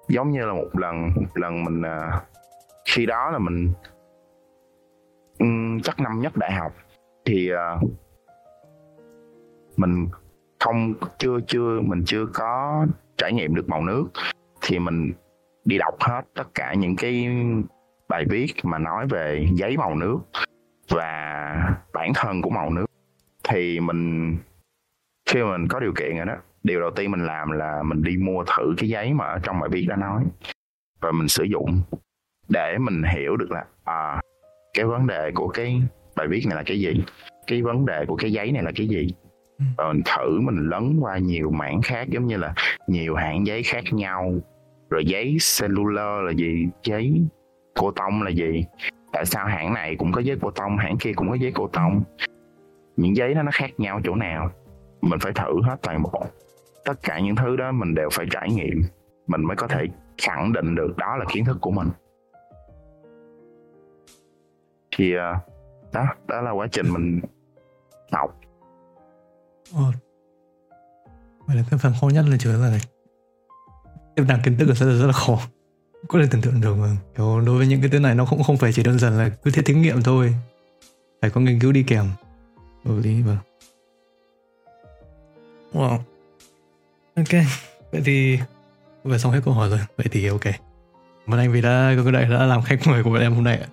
giống 0.07 0.31
như 0.31 0.45
là 0.45 0.53
một 0.53 0.69
lần 0.73 1.01
một 1.15 1.27
lần 1.35 1.63
mình 1.63 1.81
ờ, 1.81 2.21
khi 2.85 3.05
đó 3.05 3.29
là 3.31 3.39
mình 3.39 3.73
ừm, 5.39 5.81
chắc 5.81 5.99
năm 5.99 6.19
nhất 6.21 6.31
đại 6.37 6.51
học 6.53 6.71
thì 7.25 7.49
ờ, 7.49 7.79
mình 9.77 10.07
không 10.59 10.93
chưa 11.17 11.37
chưa 11.47 11.79
mình 11.81 12.03
chưa 12.05 12.25
có 12.33 12.85
trải 13.17 13.33
nghiệm 13.33 13.55
được 13.55 13.69
màu 13.69 13.81
nước 13.81 14.05
thì 14.61 14.79
mình 14.79 15.11
đi 15.65 15.77
đọc 15.77 15.95
hết 15.99 16.21
tất 16.33 16.47
cả 16.53 16.73
những 16.73 16.95
cái 16.95 17.27
bài 18.09 18.25
viết 18.29 18.53
mà 18.63 18.77
nói 18.77 19.07
về 19.07 19.47
giấy 19.53 19.77
màu 19.77 19.95
nước 19.95 20.17
và 20.89 21.77
bản 21.93 22.11
thân 22.15 22.41
của 22.41 22.49
màu 22.49 22.69
nước. 22.69 22.85
Thì 23.49 23.79
mình, 23.79 24.37
khi 25.29 25.43
mình 25.43 25.67
có 25.67 25.79
điều 25.79 25.93
kiện 25.93 26.17
rồi 26.17 26.25
đó, 26.25 26.35
điều 26.63 26.79
đầu 26.81 26.91
tiên 26.91 27.11
mình 27.11 27.25
làm 27.25 27.51
là 27.51 27.83
mình 27.83 28.03
đi 28.03 28.17
mua 28.17 28.43
thử 28.43 28.73
cái 28.77 28.89
giấy 28.89 29.13
mà 29.13 29.25
ở 29.25 29.39
trong 29.43 29.59
bài 29.59 29.69
viết 29.69 29.85
đã 29.89 29.95
nói 29.95 30.23
và 31.01 31.11
mình 31.11 31.27
sử 31.27 31.43
dụng 31.43 31.81
để 32.49 32.77
mình 32.77 33.03
hiểu 33.15 33.37
được 33.37 33.51
là 33.51 33.65
à 33.83 34.21
cái 34.73 34.85
vấn 34.85 35.07
đề 35.07 35.31
của 35.35 35.47
cái 35.47 35.81
bài 36.15 36.27
viết 36.27 36.41
này 36.47 36.55
là 36.55 36.63
cái 36.65 36.79
gì, 36.79 37.03
cái 37.47 37.61
vấn 37.61 37.85
đề 37.85 38.05
của 38.07 38.15
cái 38.15 38.31
giấy 38.31 38.51
này 38.51 38.63
là 38.63 38.71
cái 38.75 38.87
gì. 38.87 39.07
Và 39.77 39.93
mình 39.93 40.01
thử, 40.05 40.41
mình 40.41 40.69
lấn 40.69 40.99
qua 40.99 41.17
nhiều 41.17 41.51
mảng 41.51 41.81
khác 41.81 42.09
giống 42.09 42.27
như 42.27 42.37
là 42.37 42.53
nhiều 42.87 43.15
hãng 43.15 43.47
giấy 43.47 43.63
khác 43.63 43.83
nhau, 43.91 44.33
rồi 44.89 45.05
giấy 45.05 45.37
cellular 45.59 46.23
là 46.25 46.31
gì, 46.31 46.67
giấy 46.83 47.21
cô 47.79 47.91
tông 47.91 48.23
là 48.23 48.29
gì? 48.29 48.65
Tại 49.11 49.25
sao 49.25 49.45
hãng 49.45 49.73
này 49.73 49.95
cũng 49.95 50.11
có 50.11 50.21
giấy 50.21 50.37
cô 50.41 50.51
tông, 50.51 50.77
hãng 50.77 50.97
kia 50.99 51.13
cũng 51.15 51.29
có 51.29 51.35
giấy 51.35 51.51
cô 51.55 51.67
tông? 51.67 52.03
Những 52.97 53.15
giấy 53.15 53.33
đó 53.33 53.43
nó 53.43 53.51
khác 53.53 53.71
nhau 53.77 54.01
chỗ 54.03 54.15
nào? 54.15 54.51
Mình 55.01 55.19
phải 55.19 55.31
thử 55.33 55.61
hết 55.63 55.77
toàn 55.81 56.03
bộ. 56.03 56.23
Tất 56.85 56.93
cả 57.03 57.19
những 57.19 57.35
thứ 57.35 57.55
đó 57.55 57.71
mình 57.71 57.95
đều 57.95 58.09
phải 58.11 58.25
trải 58.31 58.49
nghiệm. 58.49 58.83
Mình 59.27 59.41
mới 59.41 59.55
có 59.55 59.67
thể 59.67 59.85
khẳng 60.17 60.53
định 60.53 60.75
được 60.75 60.97
đó 60.97 61.17
là 61.17 61.25
kiến 61.29 61.45
thức 61.45 61.57
của 61.61 61.71
mình. 61.71 61.87
Thì 64.97 65.13
ờ, 65.15 65.33
đó 65.93 66.05
đó 66.27 66.41
là 66.41 66.51
quá 66.51 66.67
trình 66.71 66.85
mình 66.93 67.21
học. 68.11 68.39
Ờ. 69.73 69.91
Vậy 71.47 71.55
là 71.57 71.63
cái 71.69 71.79
phần 71.79 71.93
khó 72.01 72.07
nhất 72.09 72.25
là 72.29 72.37
chứa 72.39 72.57
là 72.57 72.77
tiếp 74.15 74.23
đàn 74.27 74.39
kiến 74.43 74.57
thức 74.57 74.65
là 74.67 74.73
rất 74.73 74.85
rất 74.85 75.07
là 75.07 75.13
khó 75.13 75.37
có 76.07 76.19
thể 76.19 76.27
tưởng 76.31 76.41
tượng 76.41 76.61
được 76.61 76.75
mà. 76.75 76.97
Kiểu 77.17 77.41
đối 77.45 77.57
với 77.57 77.67
những 77.67 77.81
cái 77.81 77.89
thứ 77.89 77.99
này 77.99 78.15
nó 78.15 78.25
cũng 78.25 78.43
không 78.43 78.57
phải 78.57 78.73
chỉ 78.73 78.83
đơn 78.83 78.99
giản 78.99 79.17
là 79.17 79.29
cứ 79.29 79.51
thế 79.51 79.61
thí 79.61 79.73
nghiệm 79.73 80.03
thôi. 80.03 80.35
Phải 81.21 81.29
có 81.29 81.41
nghiên 81.41 81.59
cứu 81.59 81.71
đi 81.71 81.83
kèm. 81.83 82.09
Hợp 82.85 82.95
lý 83.03 83.23
mà. 83.27 83.37
Wow. 85.73 85.99
Ok. 87.15 87.43
Vậy 87.91 88.01
thì 88.05 88.39
vừa 89.03 89.17
xong 89.17 89.31
hết 89.31 89.41
câu 89.45 89.53
hỏi 89.53 89.69
rồi. 89.69 89.79
Vậy 89.97 90.05
thì 90.11 90.27
ok. 90.27 90.43
Cảm 90.43 91.33
ơn 91.33 91.39
anh 91.39 91.51
vì 91.51 91.61
đã 91.61 91.95
có 92.05 92.11
đại 92.11 92.25
đã 92.25 92.45
làm 92.45 92.61
khách 92.61 92.87
mời 92.87 93.03
của 93.03 93.09
bọn 93.09 93.21
em 93.21 93.33
hôm 93.33 93.43
nay 93.43 93.57
ạ. 93.57 93.67